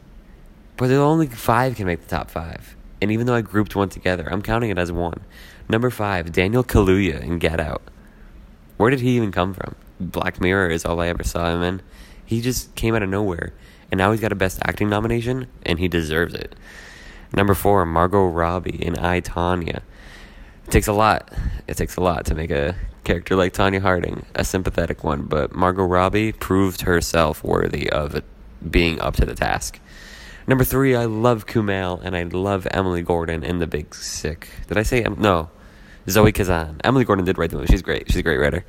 But 0.77 0.91
only 0.91 1.29
five 1.29 1.77
can 1.77 1.87
make 1.87 2.01
the 2.01 2.09
top 2.09 2.31
five. 2.31 2.77
And 3.01 3.13
even 3.13 3.27
though 3.27 3.35
I 3.35 3.41
grouped 3.43 3.77
one 3.77 3.89
together, 3.89 4.29
I'm 4.31 4.43
counting 4.43 4.71
it 4.71 4.79
as 4.79 4.91
one. 4.91 5.21
Number 5.69 5.91
five, 5.91 6.33
Daniel 6.33 6.65
Kaluuya 6.65 7.21
in 7.21 7.39
Get 7.39 7.61
Out. 7.61 7.83
Where 8.77 8.91
did 8.91 9.01
he 9.01 9.17
even 9.17 9.33
come 9.33 9.55
from? 9.55 9.75
Black 9.99 10.41
Mirror 10.41 10.71
is 10.71 10.85
all 10.85 11.01
I 11.01 11.09
ever 11.09 11.25
saw 11.25 11.55
him 11.55 11.63
in. 11.63 11.83
He 12.25 12.41
just 12.41 12.75
came 12.75 12.95
out 12.95 13.03
of 13.03 13.09
nowhere. 13.09 13.55
And 13.91 13.99
now 13.99 14.11
he's 14.11 14.21
got 14.21 14.33
a 14.33 14.37
Best 14.37 14.59
Acting 14.65 14.89
nomination, 14.89 15.47
and 15.65 15.79
he 15.79 15.89
deserves 15.89 16.35
it. 16.35 16.55
Number 17.33 17.55
four, 17.55 17.87
Margot 17.87 18.27
Robbie 18.27 18.85
in 18.85 18.99
I, 18.99 19.21
Tonya. 19.21 19.83
It 20.67 20.71
takes 20.71 20.89
a 20.89 20.93
lot. 20.93 21.33
It 21.67 21.77
takes 21.77 21.97
a 21.97 22.01
lot 22.01 22.27
to 22.27 22.35
make 22.35 22.51
a 22.51 22.77
character 23.05 23.37
like 23.37 23.53
Tonya 23.53 23.81
Harding 23.81 24.27
a 24.35 24.45
sympathetic 24.45 25.05
one, 25.05 25.23
but 25.23 25.55
Margot 25.55 25.85
Robbie 25.85 26.33
proved 26.33 26.83
herself 26.83 27.45
worthy 27.45 27.89
of 27.89 28.21
being 28.69 29.01
up 29.01 29.15
to 29.17 29.25
the 29.25 29.35
task. 29.35 29.79
Number 30.49 30.65
three, 30.65 30.95
I 30.95 31.05
love 31.05 31.47
Kumail 31.47 32.01
and 32.03 32.17
I 32.17 32.25
love 32.25 32.67
Emily 32.71 33.03
Gordon 33.03 33.45
in 33.45 33.59
The 33.59 33.67
Big 33.67 33.95
Sick. 33.95 34.49
Did 34.67 34.77
I 34.77 34.83
say 34.83 35.05
no? 35.17 35.51
Zoe 36.09 36.33
Kazan. 36.33 36.81
Emily 36.85 37.05
Gordon 37.05 37.25
did 37.25 37.39
write 37.39 37.51
the 37.51 37.57
movie. 37.57 37.69
She's 37.69 37.83
great. 37.83 38.07
She's 38.09 38.17
a 38.17 38.23
great 38.23 38.39
writer. 38.39 38.65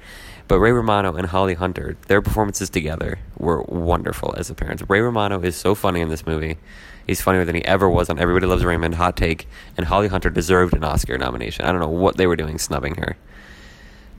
But 0.47 0.60
Ray 0.60 0.71
Romano 0.71 1.15
and 1.15 1.28
Holly 1.28 1.56
Hunter, 1.56 1.97
their 2.08 2.21
performances 2.21 2.69
together 2.69 3.19
were 3.38 3.62
wonderful 3.63 4.34
as 4.38 4.50
a 4.50 4.56
parent. 4.56 4.82
Ray 4.88 5.02
Romano 5.02 5.41
is 5.41 5.56
so 5.56 5.76
funny 5.76 6.00
in 6.00 6.10
this 6.10 6.26
movie. 6.26 6.58
He's 7.06 7.21
funnier 7.21 7.45
than 7.45 7.56
he 7.56 7.65
ever 7.65 7.89
was 7.89 8.10
on 8.10 8.19
Everybody 8.19 8.45
Loves 8.47 8.65
Raymond, 8.65 8.95
Hot 8.95 9.15
Take, 9.15 9.47
and 9.76 9.86
Holly 9.86 10.08
Hunter 10.08 10.30
deserved 10.30 10.73
an 10.73 10.84
Oscar 10.84 11.17
nomination. 11.17 11.65
I 11.65 11.71
don't 11.71 11.82
know 11.82 11.88
what 11.88 12.17
they 12.17 12.28
were 12.28 12.36
doing 12.36 12.58
snubbing 12.58 12.95
her. 12.95 13.17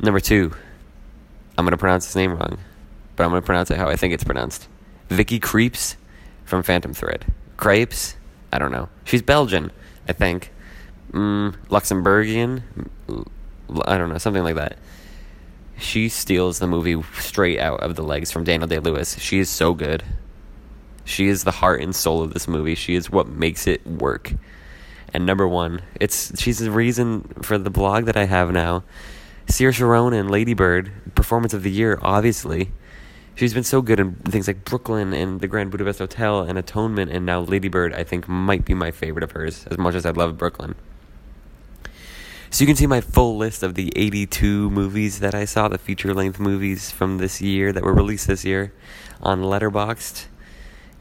Number 0.00 0.20
two, 0.20 0.54
I'm 1.56 1.64
going 1.64 1.72
to 1.72 1.78
pronounce 1.78 2.06
his 2.06 2.16
name 2.16 2.32
wrong, 2.32 2.58
but 3.16 3.24
I'm 3.24 3.30
going 3.30 3.42
to 3.42 3.46
pronounce 3.46 3.70
it 3.70 3.78
how 3.78 3.88
I 3.88 3.96
think 3.96 4.14
it's 4.14 4.24
pronounced. 4.24 4.68
Vicky 5.08 5.40
Krieps 5.40 5.96
from 6.44 6.62
Phantom 6.62 6.94
Thread. 6.94 7.26
Crepes? 7.56 8.16
I 8.52 8.58
don't 8.58 8.72
know. 8.72 8.88
She's 9.04 9.22
Belgian, 9.22 9.70
I 10.06 10.12
think. 10.12 10.52
Mm, 11.12 11.56
Luxembourgian? 11.68 12.62
I 13.84 13.98
don't 13.98 14.10
know, 14.10 14.18
something 14.18 14.42
like 14.42 14.56
that. 14.56 14.78
She 15.78 16.08
steals 16.08 16.58
the 16.58 16.66
movie 16.66 17.00
straight 17.14 17.60
out 17.60 17.80
of 17.80 17.94
the 17.94 18.02
legs 18.02 18.32
from 18.32 18.44
Daniel 18.44 18.66
Day 18.66 18.78
Lewis. 18.78 19.18
She 19.18 19.38
is 19.38 19.48
so 19.48 19.74
good. 19.74 20.02
She 21.04 21.28
is 21.28 21.44
the 21.44 21.52
heart 21.52 21.80
and 21.80 21.94
soul 21.94 22.22
of 22.22 22.34
this 22.34 22.48
movie. 22.48 22.74
She 22.74 22.94
is 22.94 23.10
what 23.10 23.28
makes 23.28 23.66
it 23.66 23.86
work. 23.86 24.32
And 25.14 25.24
number 25.24 25.48
one, 25.48 25.80
it's 25.98 26.38
she's 26.38 26.58
the 26.58 26.70
reason 26.70 27.22
for 27.42 27.56
the 27.56 27.70
blog 27.70 28.04
that 28.04 28.16
I 28.16 28.24
have 28.24 28.50
now. 28.52 28.84
Saoirse 29.46 29.80
Ronan, 29.80 30.28
Lady 30.28 30.52
Bird, 30.52 30.92
performance 31.14 31.54
of 31.54 31.62
the 31.62 31.70
year, 31.70 31.98
obviously. 32.02 32.72
She's 33.34 33.54
been 33.54 33.64
so 33.64 33.80
good 33.80 34.00
in 34.00 34.16
things 34.16 34.48
like 34.48 34.64
Brooklyn 34.64 35.14
and 35.14 35.40
the 35.40 35.46
Grand 35.46 35.70
Budapest 35.70 36.00
Hotel 36.00 36.40
and 36.42 36.58
Atonement, 36.58 37.10
and 37.10 37.24
now 37.24 37.40
Lady 37.40 37.68
Bird, 37.68 37.94
I 37.94 38.04
think, 38.04 38.28
might 38.28 38.64
be 38.64 38.74
my 38.74 38.90
favorite 38.90 39.22
of 39.22 39.30
hers, 39.30 39.64
as 39.70 39.78
much 39.78 39.94
as 39.94 40.04
I 40.04 40.10
love 40.10 40.36
Brooklyn. 40.36 40.74
So 42.50 42.62
you 42.62 42.66
can 42.66 42.76
see 42.76 42.86
my 42.86 43.02
full 43.02 43.36
list 43.36 43.62
of 43.62 43.74
the 43.74 43.92
82 43.94 44.70
movies 44.70 45.20
that 45.20 45.34
I 45.34 45.44
saw, 45.44 45.68
the 45.68 45.76
feature 45.76 46.14
length 46.14 46.40
movies 46.40 46.90
from 46.90 47.18
this 47.18 47.42
year 47.42 47.72
that 47.72 47.82
were 47.82 47.92
released 47.92 48.26
this 48.26 48.44
year 48.44 48.72
on 49.20 49.42
Letterboxd. 49.42 50.26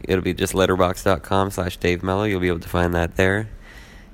It'll 0.02 0.24
be 0.24 0.34
just 0.34 0.54
letterboxd.com 0.54 1.52
slash 1.52 1.78
Dave 1.78 2.04
Mello. 2.04 2.24
You'll 2.24 2.42
be 2.42 2.50
able 2.50 2.60
to 2.60 2.70
find 2.70 2.94
that 2.94 3.16
there. 3.16 3.50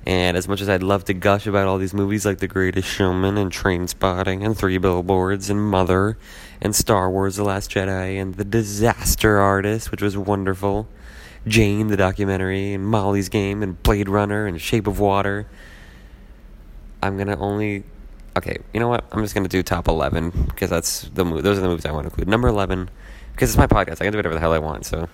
And 0.06 0.36
as 0.36 0.46
much 0.46 0.60
as 0.60 0.68
I'd 0.68 0.82
love 0.82 1.04
to 1.06 1.14
gush 1.14 1.46
about 1.46 1.66
all 1.66 1.78
these 1.78 1.94
movies 1.94 2.24
like 2.24 2.38
The 2.38 2.46
Greatest 2.46 2.88
Showman 2.88 3.36
and 3.38 3.50
Train 3.50 3.88
Spotting 3.88 4.44
and 4.44 4.56
Three 4.56 4.78
Billboards 4.78 5.48
and 5.50 5.60
Mother 5.60 6.18
and 6.60 6.74
Star 6.74 7.10
Wars 7.10 7.36
The 7.36 7.44
Last 7.44 7.70
Jedi 7.70 8.20
and 8.20 8.34
The 8.34 8.44
Disaster 8.44 9.38
Artist, 9.38 9.90
which 9.90 10.02
was 10.02 10.16
wonderful, 10.16 10.88
Jane, 11.48 11.88
the 11.88 11.96
documentary, 11.96 12.74
and 12.74 12.86
Molly's 12.86 13.28
Game 13.28 13.62
and 13.62 13.82
Blade 13.82 14.08
Runner 14.08 14.46
and 14.46 14.60
Shape 14.60 14.86
of 14.86 15.00
Water, 15.00 15.46
I'm 17.06 17.18
to 17.18 17.36
only. 17.38 17.84
Okay, 18.36 18.58
you 18.72 18.80
know 18.80 18.88
what? 18.88 19.04
I'm 19.12 19.22
just 19.22 19.34
to 19.34 19.48
do 19.48 19.62
top 19.62 19.86
11 19.86 20.30
because 20.30 20.68
that's 20.68 21.02
the 21.02 21.24
mo- 21.24 21.40
those 21.40 21.56
are 21.58 21.60
the 21.60 21.68
movies 21.68 21.86
I 21.86 21.92
want 21.92 22.04
to 22.06 22.10
include. 22.10 22.26
Number 22.26 22.48
11, 22.48 22.90
because 23.32 23.50
it's 23.50 23.58
my 23.58 23.68
podcast. 23.68 24.00
I 24.00 24.04
can 24.04 24.12
do 24.12 24.18
whatever 24.18 24.34
the 24.34 24.40
hell 24.40 24.52
I 24.52 24.58
want. 24.58 24.84
So, 24.86 25.08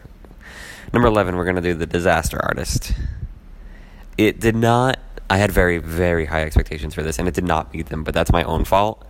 number 0.95 1.07
11, 1.07 1.37
we're 1.37 1.45
to 1.57 1.61
do 1.61 1.75
The 1.75 1.87
Disaster 1.87 2.43
Artist 2.43 2.95
it 4.21 4.39
did 4.39 4.55
not. 4.55 4.99
I 5.31 5.39
had 5.39 5.51
very, 5.51 5.79
very 5.79 6.27
high 6.27 6.43
expectations 6.43 6.95
for 6.95 7.03
this, 7.03 7.19
and 7.19 7.27
it 7.27 7.33
did 7.33 7.45
not 7.45 7.73
meet 7.73 7.87
them. 7.87 8.05
But 8.05 8.13
that's 8.13 8.31
my 8.31 8.43
own 8.43 8.65
fault. 8.65 9.03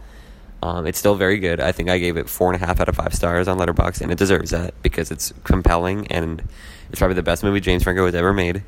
Um, 0.62 0.86
it's 0.86 0.98
still 0.98 1.16
very 1.16 1.38
good. 1.38 1.58
I 1.58 1.72
think 1.72 1.88
I 1.88 1.98
gave 1.98 2.16
it 2.16 2.28
four 2.28 2.52
and 2.52 2.62
a 2.62 2.64
half 2.64 2.80
out 2.80 2.88
of 2.88 2.94
five 2.94 3.12
stars 3.14 3.48
on 3.48 3.58
Letterboxd, 3.58 4.02
and 4.02 4.12
it 4.12 4.18
deserves 4.18 4.50
that 4.50 4.80
because 4.82 5.10
it's 5.10 5.32
compelling 5.42 6.06
and 6.08 6.42
it's 6.90 6.98
probably 6.98 7.14
the 7.16 7.22
best 7.22 7.42
movie 7.42 7.60
James 7.60 7.82
Franco 7.82 8.04
has 8.04 8.14
ever 8.14 8.32
made. 8.32 8.62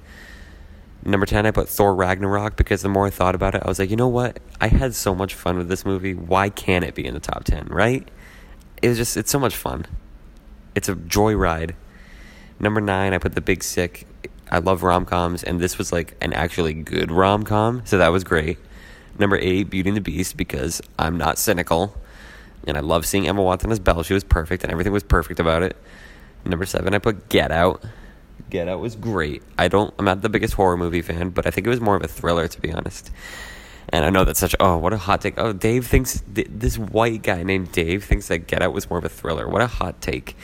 Number 1.05 1.27
10, 1.27 1.47
I 1.47 1.51
put 1.51 1.69
Thor 1.69 1.95
Ragnarok 1.95 2.57
because 2.57 2.83
the 2.83 2.89
more 2.89 3.07
I 3.07 3.11
thought 3.11 3.35
about 3.35 3.55
it, 3.57 3.63
I 3.65 3.69
was 3.69 3.79
like, 3.79 3.91
you 3.91 3.97
know 3.97 4.09
what? 4.09 4.39
I 4.61 4.69
had 4.69 4.95
so 4.95 5.15
much 5.15 5.35
fun 5.35 5.59
with 5.59 5.69
this 5.69 5.85
movie. 5.85 6.15
Why 6.15 6.49
can't 6.49 6.85
it 6.85 6.95
be 6.95 7.05
in 7.05 7.15
the 7.15 7.21
top 7.21 7.45
10, 7.45 7.67
right? 7.67 8.09
It 8.81 8.89
was 8.89 8.99
just, 8.99 9.17
it's 9.17 9.31
so 9.31 9.41
much 9.41 9.57
fun. 9.57 9.87
It's 10.77 10.89
a 10.89 10.95
joyride. 10.95 11.75
Number 12.61 12.81
9, 12.81 13.13
I 13.13 13.19
put 13.19 13.35
The 13.35 13.41
Big 13.41 13.65
Sick. 13.65 14.07
I 14.51 14.59
love 14.59 14.83
rom 14.83 15.07
coms, 15.07 15.43
and 15.43 15.59
this 15.61 15.79
was 15.79 15.93
like 15.93 16.15
an 16.21 16.33
actually 16.35 16.75
good 16.75 17.11
rom 17.11 17.43
com, 17.43 17.83
so 17.85 17.99
that 17.99 18.09
was 18.09 18.23
great. 18.23 18.59
Number 19.19 19.37
eight, 19.37 19.71
Beauty 19.71 19.89
and 19.89 19.97
the 19.97 20.03
Beast, 20.03 20.37
because 20.37 20.81
I'm 20.99 21.17
not 21.17 21.39
cynical. 21.39 21.95
and 22.67 22.77
I 22.77 22.81
love 22.81 23.07
seeing 23.07 23.27
Emma 23.27 23.43
Watson 23.43 23.73
as 23.73 23.81
Belle. 23.81 24.03
She 24.03 24.15
was 24.15 24.25
perfect, 24.25 24.63
and 24.63 24.71
everything 24.71 24.93
was 24.93 25.03
perfect 25.03 25.41
about 25.41 25.63
it. 25.63 25.77
Number 26.45 26.67
seven, 26.67 26.95
I 26.95 26.99
put 26.99 27.29
Get 27.29 27.51
Out. 27.51 27.83
Get 28.53 28.69
Out 28.69 28.81
was 28.81 28.97
great. 28.97 29.43
I 29.57 29.69
don't. 29.69 29.95
I'm 29.99 30.05
not 30.05 30.21
the 30.21 30.29
biggest 30.29 30.53
horror 30.53 30.77
movie 30.77 31.01
fan, 31.01 31.31
but 31.31 31.47
I 31.47 31.51
think 31.51 31.67
it 31.67 31.71
was 31.71 31.81
more 31.81 31.97
of 31.97 32.05
a 32.05 32.07
thriller, 32.07 32.47
to 32.47 32.61
be 32.61 32.71
honest. 32.71 33.11
And 33.89 34.05
I 34.05 34.11
know 34.11 34.27
that's 34.27 34.41
such. 34.41 34.55
Oh, 34.61 34.77
what 34.77 34.93
a 34.93 34.99
hot 34.99 35.23
take. 35.23 35.39
Oh, 35.39 35.55
Dave 35.55 35.87
thinks 35.87 36.23
this 36.29 36.77
white 36.77 37.23
guy 37.23 37.45
named 37.45 37.73
Dave 37.73 38.05
thinks 38.05 38.29
that 38.29 38.47
Get 38.47 38.61
Out 38.61 38.75
was 38.75 38.91
more 38.91 38.99
of 38.99 39.07
a 39.07 39.09
thriller. 39.09 39.49
What 39.49 39.63
a 39.63 39.67
hot 39.67 40.03
take. 40.03 40.37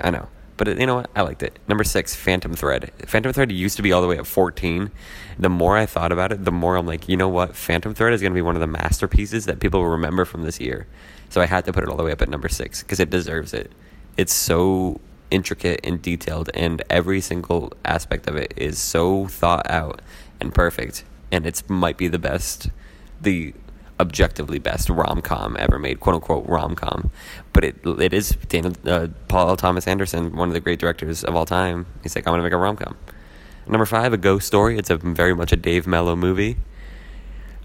I 0.00 0.08
know. 0.08 0.28
But 0.56 0.68
it, 0.68 0.80
you 0.80 0.86
know 0.86 0.94
what? 0.94 1.10
I 1.14 1.20
liked 1.20 1.42
it. 1.42 1.58
Number 1.68 1.84
six, 1.84 2.14
Phantom 2.14 2.54
Thread. 2.54 2.92
Phantom 3.06 3.30
Thread 3.30 3.52
used 3.52 3.76
to 3.76 3.82
be 3.82 3.92
all 3.92 4.00
the 4.00 4.08
way 4.08 4.16
at 4.16 4.26
14. 4.26 4.90
The 5.38 5.48
more 5.50 5.76
I 5.76 5.84
thought 5.84 6.12
about 6.12 6.32
it, 6.32 6.46
the 6.46 6.52
more 6.52 6.76
I'm 6.76 6.86
like, 6.86 7.10
you 7.10 7.16
know 7.18 7.28
what? 7.28 7.54
Phantom 7.54 7.92
Thread 7.92 8.14
is 8.14 8.22
going 8.22 8.32
to 8.32 8.34
be 8.34 8.40
one 8.40 8.56
of 8.56 8.60
the 8.60 8.66
masterpieces 8.66 9.44
that 9.44 9.60
people 9.60 9.80
will 9.80 9.90
remember 9.90 10.24
from 10.24 10.44
this 10.44 10.58
year. 10.58 10.86
So 11.28 11.42
I 11.42 11.46
had 11.46 11.66
to 11.66 11.74
put 11.74 11.82
it 11.82 11.90
all 11.90 11.98
the 11.98 12.04
way 12.04 12.12
up 12.12 12.22
at 12.22 12.30
number 12.30 12.48
six 12.48 12.82
because 12.82 13.00
it 13.00 13.10
deserves 13.10 13.52
it. 13.52 13.70
It's 14.16 14.32
so 14.32 14.98
intricate 15.30 15.80
and 15.84 16.00
detailed, 16.02 16.50
and 16.54 16.82
every 16.90 17.20
single 17.20 17.72
aspect 17.84 18.28
of 18.28 18.36
it 18.36 18.52
is 18.56 18.78
so 18.78 19.26
thought 19.26 19.68
out 19.70 20.02
and 20.40 20.54
perfect. 20.54 21.04
And 21.32 21.46
it 21.46 21.62
might 21.68 21.96
be 21.96 22.08
the 22.08 22.18
best, 22.18 22.70
the 23.20 23.54
objectively 24.00 24.58
best 24.58 24.88
rom 24.88 25.20
com 25.20 25.56
ever 25.58 25.78
made, 25.78 26.00
quote 26.00 26.16
unquote 26.16 26.46
rom 26.48 26.74
com. 26.74 27.10
But 27.52 27.64
it 27.64 27.76
it 27.84 28.12
is 28.12 28.30
Daniel, 28.48 28.74
uh, 28.86 29.08
Paul 29.28 29.56
Thomas 29.56 29.86
Anderson, 29.86 30.34
one 30.34 30.48
of 30.48 30.54
the 30.54 30.60
great 30.60 30.78
directors 30.78 31.22
of 31.22 31.36
all 31.36 31.46
time. 31.46 31.86
He's 32.02 32.16
like, 32.16 32.26
I'm 32.26 32.32
gonna 32.32 32.42
make 32.42 32.52
a 32.52 32.56
rom 32.56 32.76
com. 32.76 32.96
Number 33.66 33.86
five, 33.86 34.12
a 34.12 34.16
ghost 34.16 34.46
story. 34.46 34.78
It's 34.78 34.90
a 34.90 34.96
very 34.96 35.34
much 35.34 35.52
a 35.52 35.56
Dave 35.56 35.86
Mello 35.86 36.16
movie. 36.16 36.56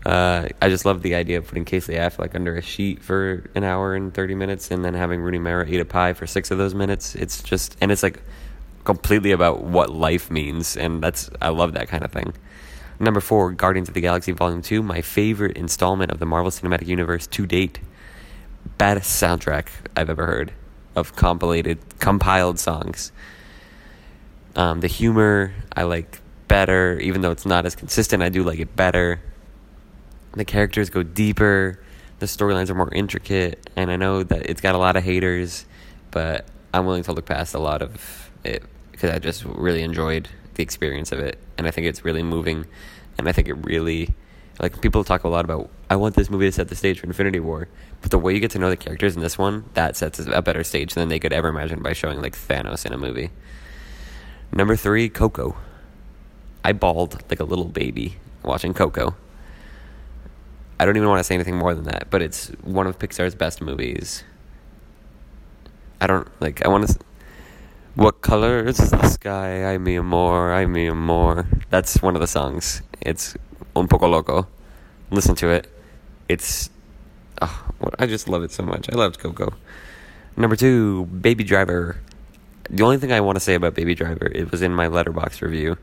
Uh, 0.06 0.50
I 0.62 0.70
just 0.70 0.86
love 0.86 1.02
the 1.02 1.15
idea 1.15 1.39
of 1.39 1.48
putting 1.48 1.65
Casey 1.65 1.96
Affleck 1.96 2.36
under 2.36 2.56
a 2.56 2.62
sheet 2.62 3.02
for 3.02 3.50
an 3.56 3.63
hour 3.63 3.96
and 3.96 4.13
thirty 4.13 4.36
minutes, 4.36 4.70
and 4.70 4.86
then 4.86 4.94
having 4.94 5.22
Rooney 5.22 5.39
Mara 5.39 5.68
eat 5.68 5.80
a 5.80 5.86
pie 5.86 6.13
for 6.13 6.28
six 6.28 6.52
of 6.52 6.58
those 6.58 6.76
minutes. 6.76 7.15
It's 7.15 7.41
just, 7.41 7.76
and 7.82 7.91
it's 7.91 8.04
like 8.04 8.22
completely 8.84 9.32
about 9.32 9.63
what 9.63 9.89
life 9.89 10.30
means, 10.30 10.78
and 10.78 11.02
that's 11.02 11.30
I 11.41 11.50
love 11.50 11.74
that 11.74 11.88
kind 11.88 12.04
of 12.04 12.12
thing. 12.12 12.34
Number 13.00 13.20
four, 13.20 13.52
Guardians 13.52 13.89
of 13.89 13.94
the 13.94 14.02
Galaxy 14.02 14.32
Volume 14.32 14.62
2, 14.62 14.82
my 14.82 15.02
favorite 15.02 15.58
installment 15.58 16.12
of 16.12 16.20
the 16.20 16.26
Marvel 16.26 16.50
Cinematic 16.50 16.88
Universe 16.88 17.28
to 17.28 17.46
date. 17.46 17.80
Baddest 18.78 19.22
soundtrack 19.22 19.68
I've 19.98 20.10
ever 20.10 20.26
heard 20.26 20.54
of 20.96 21.15
compiled, 21.15 21.78
compiled 22.00 22.58
songs. 22.58 23.12
Um, 24.56 24.80
the 24.80 24.88
humor 24.88 25.54
I 25.74 25.84
like 25.84 26.22
better, 26.48 26.98
even 27.00 27.22
though 27.22 27.32
it's 27.32 27.46
not 27.46 27.65
as 27.65 27.76
consistent, 27.76 28.24
I 28.24 28.30
do 28.30 28.44
like 28.44 28.60
it 28.60 28.76
better. 28.76 29.20
The 30.36 30.45
characters 30.45 30.89
go 30.89 31.04
deeper, 31.04 31.80
the 32.19 32.26
storylines 32.26 32.69
are 32.69 32.76
more 32.76 32.93
intricate, 32.93 33.69
and 33.76 33.89
I 33.89 33.95
know 33.95 34.24
that 34.24 34.50
it's 34.50 34.62
got 34.62 34.76
a 34.76 34.78
lot 34.78 34.95
of 34.95 35.04
haters, 35.04 35.65
but 36.12 36.45
I'm 36.74 36.86
willing 36.86 37.04
to 37.04 37.13
look 37.13 37.26
past 37.26 37.54
a 37.54 37.60
lot 37.60 37.82
of 37.82 38.32
it 38.43 38.63
because 38.91 39.12
I 39.12 39.19
just 39.19 39.45
really 39.45 39.82
enjoyed 39.82 40.30
the 40.56 40.63
experience 40.63 41.12
of 41.12 41.19
it, 41.19 41.39
and 41.58 41.67
I 41.67 41.71
think 41.71 41.88
it's 41.88 42.04
really 42.04 42.24
moving, 42.24 42.65
and 43.17 43.30
I 43.30 43.32
think 43.32 43.48
it 43.48 43.54
really 43.65 44.13
like 44.60 44.82
people 44.82 45.04
talk 45.04 45.24
a 45.24 45.28
lot 45.28 45.43
about 45.43 45.69
I 45.89 45.98
want 45.98 46.15
this 46.15 46.30
movie 46.30 46.45
to 46.45 46.52
set 46.52 46.69
the 46.69 46.76
stage 46.76 47.00
for 47.00 47.08
Infinity 47.08 47.39
War, 47.39 47.67
but 48.02 48.12
the 48.12 48.17
way 48.17 48.34
you 48.34 48.39
get 48.39 48.52
to 48.52 48.60
know 48.60 48.69
the 48.69 48.78
characters 48.78 49.15
in 49.15 49.21
this 49.21 49.38
one, 49.38 49.65
that 49.74 49.95
sets 49.95 50.19
a 50.19 50.41
better 50.41 50.63
stage 50.63 50.93
than 50.93 51.10
they 51.10 51.19
could 51.19 51.34
ever 51.34 51.50
imagine 51.50 51.82
by 51.82 51.93
showing 51.93 52.21
like 52.21 52.36
Thanos 52.36 52.86
in 52.86 52.93
a 52.93 52.98
movie. 52.98 53.32
Number 54.52 54.76
three, 54.76 55.10
Coco. 55.10 55.58
I 56.63 56.71
bawled 56.71 57.21
like 57.30 57.39
a 57.39 57.43
little 57.43 57.65
baby 57.65 58.17
watching 58.43 58.74
Coco. 58.74 59.15
I 60.80 60.86
don't 60.86 60.98
even 60.98 61.08
want 61.08 61.20
to 61.20 61.24
say 61.24 61.36
anything 61.36 61.56
more 61.56 61.74
than 61.74 61.86
that, 61.86 62.10
but 62.10 62.22
it's 62.22 62.48
one 62.64 62.88
of 62.88 63.00
Pixar's 63.00 63.36
best 63.36 63.62
movies. 63.62 64.24
I 66.02 66.08
don't 66.08 66.28
like. 66.42 66.66
I 66.66 66.68
want 66.68 66.88
to. 66.88 67.00
What 67.96 68.22
color 68.22 68.60
is 68.60 68.78
the 68.78 69.08
sky? 69.08 69.74
I 69.74 69.78
mean 69.78 70.06
more, 70.06 70.52
I 70.52 70.66
mean 70.66 70.98
more. 70.98 71.48
That's 71.70 72.02
one 72.02 72.16
of 72.16 72.22
the 72.22 72.28
songs. 72.28 72.82
It's 73.00 73.38
un 73.76 73.88
poco 73.88 74.08
loco. 74.08 74.48
Listen 75.12 75.36
to 75.36 75.50
it. 75.50 75.72
It's. 76.28 76.70
Oh, 77.42 77.68
I 77.98 78.06
just 78.06 78.28
love 78.28 78.44
it 78.44 78.52
so 78.52 78.64
much. 78.64 78.90
I 78.92 78.96
loved 78.96 79.20
Coco. 79.20 79.54
Number 80.38 80.56
two, 80.56 81.06
Baby 81.06 81.44
Driver. 81.44 81.98
The 82.70 82.84
only 82.84 82.98
thing 82.98 83.12
I 83.12 83.22
want 83.22 83.36
to 83.38 83.40
say 83.40 83.56
about 83.56 83.76
Baby 83.76 83.96
Driver, 83.96 84.28
it 84.34 84.52
was 84.52 84.62
in 84.62 84.74
my 84.74 84.88
Letterboxd 84.88 85.42
review, 85.42 85.78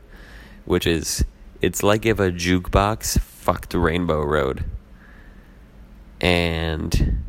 which 0.65 0.85
is 0.85 1.23
it's 1.61 1.81
like 1.81 2.05
if 2.05 2.19
a 2.19 2.29
jukebox 2.31 3.19
fucked 3.19 3.73
Rainbow 3.73 4.21
Road. 4.23 4.65
And 6.23 7.21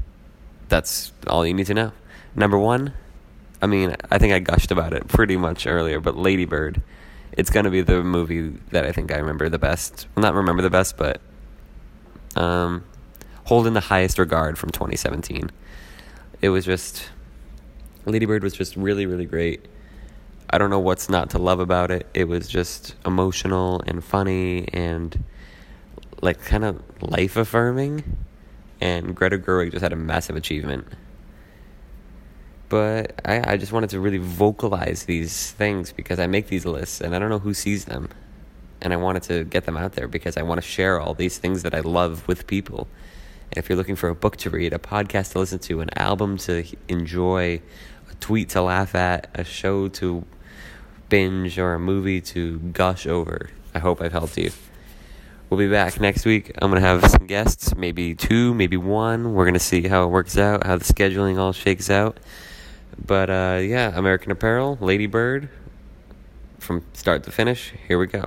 that's 0.69 1.13
all 1.27 1.45
you 1.45 1.53
need 1.53 1.67
to 1.67 1.75
know. 1.75 1.93
Number 2.37 2.57
one, 2.57 2.95
I 3.61 3.67
mean, 3.67 3.97
I 4.11 4.19
think 4.19 4.33
I 4.33 4.39
gushed 4.39 4.71
about 4.71 4.93
it 4.93 5.09
pretty 5.09 5.37
much 5.37 5.67
earlier, 5.67 5.99
but 5.99 6.17
Lady 6.17 6.45
Bird, 6.45 6.81
it's 7.33 7.51
going 7.51 7.65
to 7.65 7.71
be 7.71 7.81
the 7.81 8.05
movie 8.05 8.51
that 8.71 8.87
I 8.87 8.93
think 8.93 9.13
I 9.13 9.17
remember 9.17 9.49
the 9.49 9.59
best. 9.59 10.07
Well, 10.15 10.23
not 10.23 10.35
remember 10.35 10.63
the 10.63 10.71
best, 10.71 10.97
but 10.97 11.21
um, 12.37 12.85
the 13.49 13.81
highest 13.81 14.19
regard 14.19 14.59
from 14.59 14.71
2017. 14.71 15.51
It 16.41 16.51
was 16.51 16.65
just, 16.65 17.11
Lady 18.07 18.27
Bird 18.27 18.45
was 18.45 18.55
just 18.55 18.77
really, 18.77 19.07
really 19.07 19.27
great. 19.27 19.67
I 20.51 20.59
don't 20.59 20.71
know 20.71 20.79
what's 20.79 21.09
not 21.09 21.31
to 21.31 21.39
love 21.39 21.59
about 21.59 21.91
it. 21.91 22.07
It 22.15 22.29
was 22.29 22.47
just 22.47 22.95
emotional 23.05 23.83
and 23.89 24.05
funny 24.05 24.69
and 24.73 25.25
like 26.23 26.45
kind 26.45 26.65
of 26.65 26.81
life 27.03 27.37
affirming. 27.37 28.05
And 28.81 29.15
Greta 29.15 29.39
Gerwig 29.39 29.71
just 29.71 29.83
had 29.83 29.93
a 29.93 29.97
massive 29.97 30.37
achievement 30.37 30.87
but 32.75 33.21
I, 33.25 33.53
I 33.53 33.57
just 33.57 33.71
wanted 33.71 33.91
to 33.91 34.01
really 34.01 34.19
vocalize 34.19 35.05
these 35.05 35.53
things 35.53 35.93
because 35.93 36.19
I 36.19 36.27
make 36.27 36.49
these 36.49 36.67
lists 36.67 37.01
and 37.01 37.15
I 37.15 37.21
don't 37.21 37.29
know 37.29 37.39
who 37.39 37.55
sees 37.55 37.85
them. 37.85 38.09
And 38.81 38.93
I 38.93 38.97
wanted 38.97 39.23
to 39.25 39.45
get 39.45 39.65
them 39.65 39.77
out 39.77 39.93
there 39.93 40.09
because 40.09 40.37
I 40.37 40.43
want 40.43 40.61
to 40.61 40.67
share 40.67 41.01
all 41.01 41.15
these 41.15 41.39
things 41.39 41.63
that 41.63 41.73
I 41.73 41.81
love 41.81 42.27
with 42.27 42.49
people. 42.49 42.89
And 43.51 43.59
if 43.59 43.69
you're 43.69 43.79
looking 43.79 43.95
for 43.95 44.09
a 44.09 44.15
book 44.17 44.37
to 44.39 44.51
read, 44.51 44.73
a 44.73 44.81
podcast 44.81 45.33
to 45.33 45.39
listen 45.39 45.61
to, 45.61 45.83
an 45.83 45.91
album 45.97 46.37
to 46.39 46.65
enjoy, 46.89 47.63
a 48.11 48.15
tweet 48.17 48.49
to 48.51 48.63
laugh 48.63 48.97
at, 48.97 49.31
a 49.35 49.45
show 49.45 49.87
to 49.89 50.25
binge, 51.09 51.59
or 51.59 51.75
a 51.75 51.79
movie 51.79 52.21
to 52.23 52.59
gush 52.59 53.07
over, 53.07 53.51
I 53.73 53.79
hope 53.79 54.03
I've 54.03 54.11
helped 54.11 54.37
you. 54.37 54.51
We'll 55.55 55.69
be 55.69 55.71
back 55.71 56.01
next 56.01 56.25
week. 56.25 56.51
I'm 56.61 56.69
going 56.69 56.83
to 56.83 56.89
have 56.89 57.09
some 57.09 57.29
guests, 57.29 57.77
maybe 57.77 58.17
two, 58.17 58.53
maybe 58.55 58.77
one. 58.77 59.35
We're 59.35 59.45
going 59.45 59.55
to 59.55 59.61
see 59.61 59.87
how 59.87 60.03
it 60.03 60.09
works 60.09 60.37
out, 60.37 60.67
how 60.67 60.77
the 60.79 60.85
scheduling 60.85 61.39
all 61.39 61.53
shakes 61.53 61.89
out. 61.91 62.19
But 63.07 63.31
uh, 63.31 63.61
yeah, 63.63 63.93
American 63.97 64.33
Apparel, 64.33 64.79
Lady 64.81 65.07
Bird, 65.07 65.49
from 66.59 66.85
start 66.93 67.23
to 67.23 67.31
finish. 67.31 67.73
Here 67.87 68.01
we 68.01 68.09
go. 68.09 68.25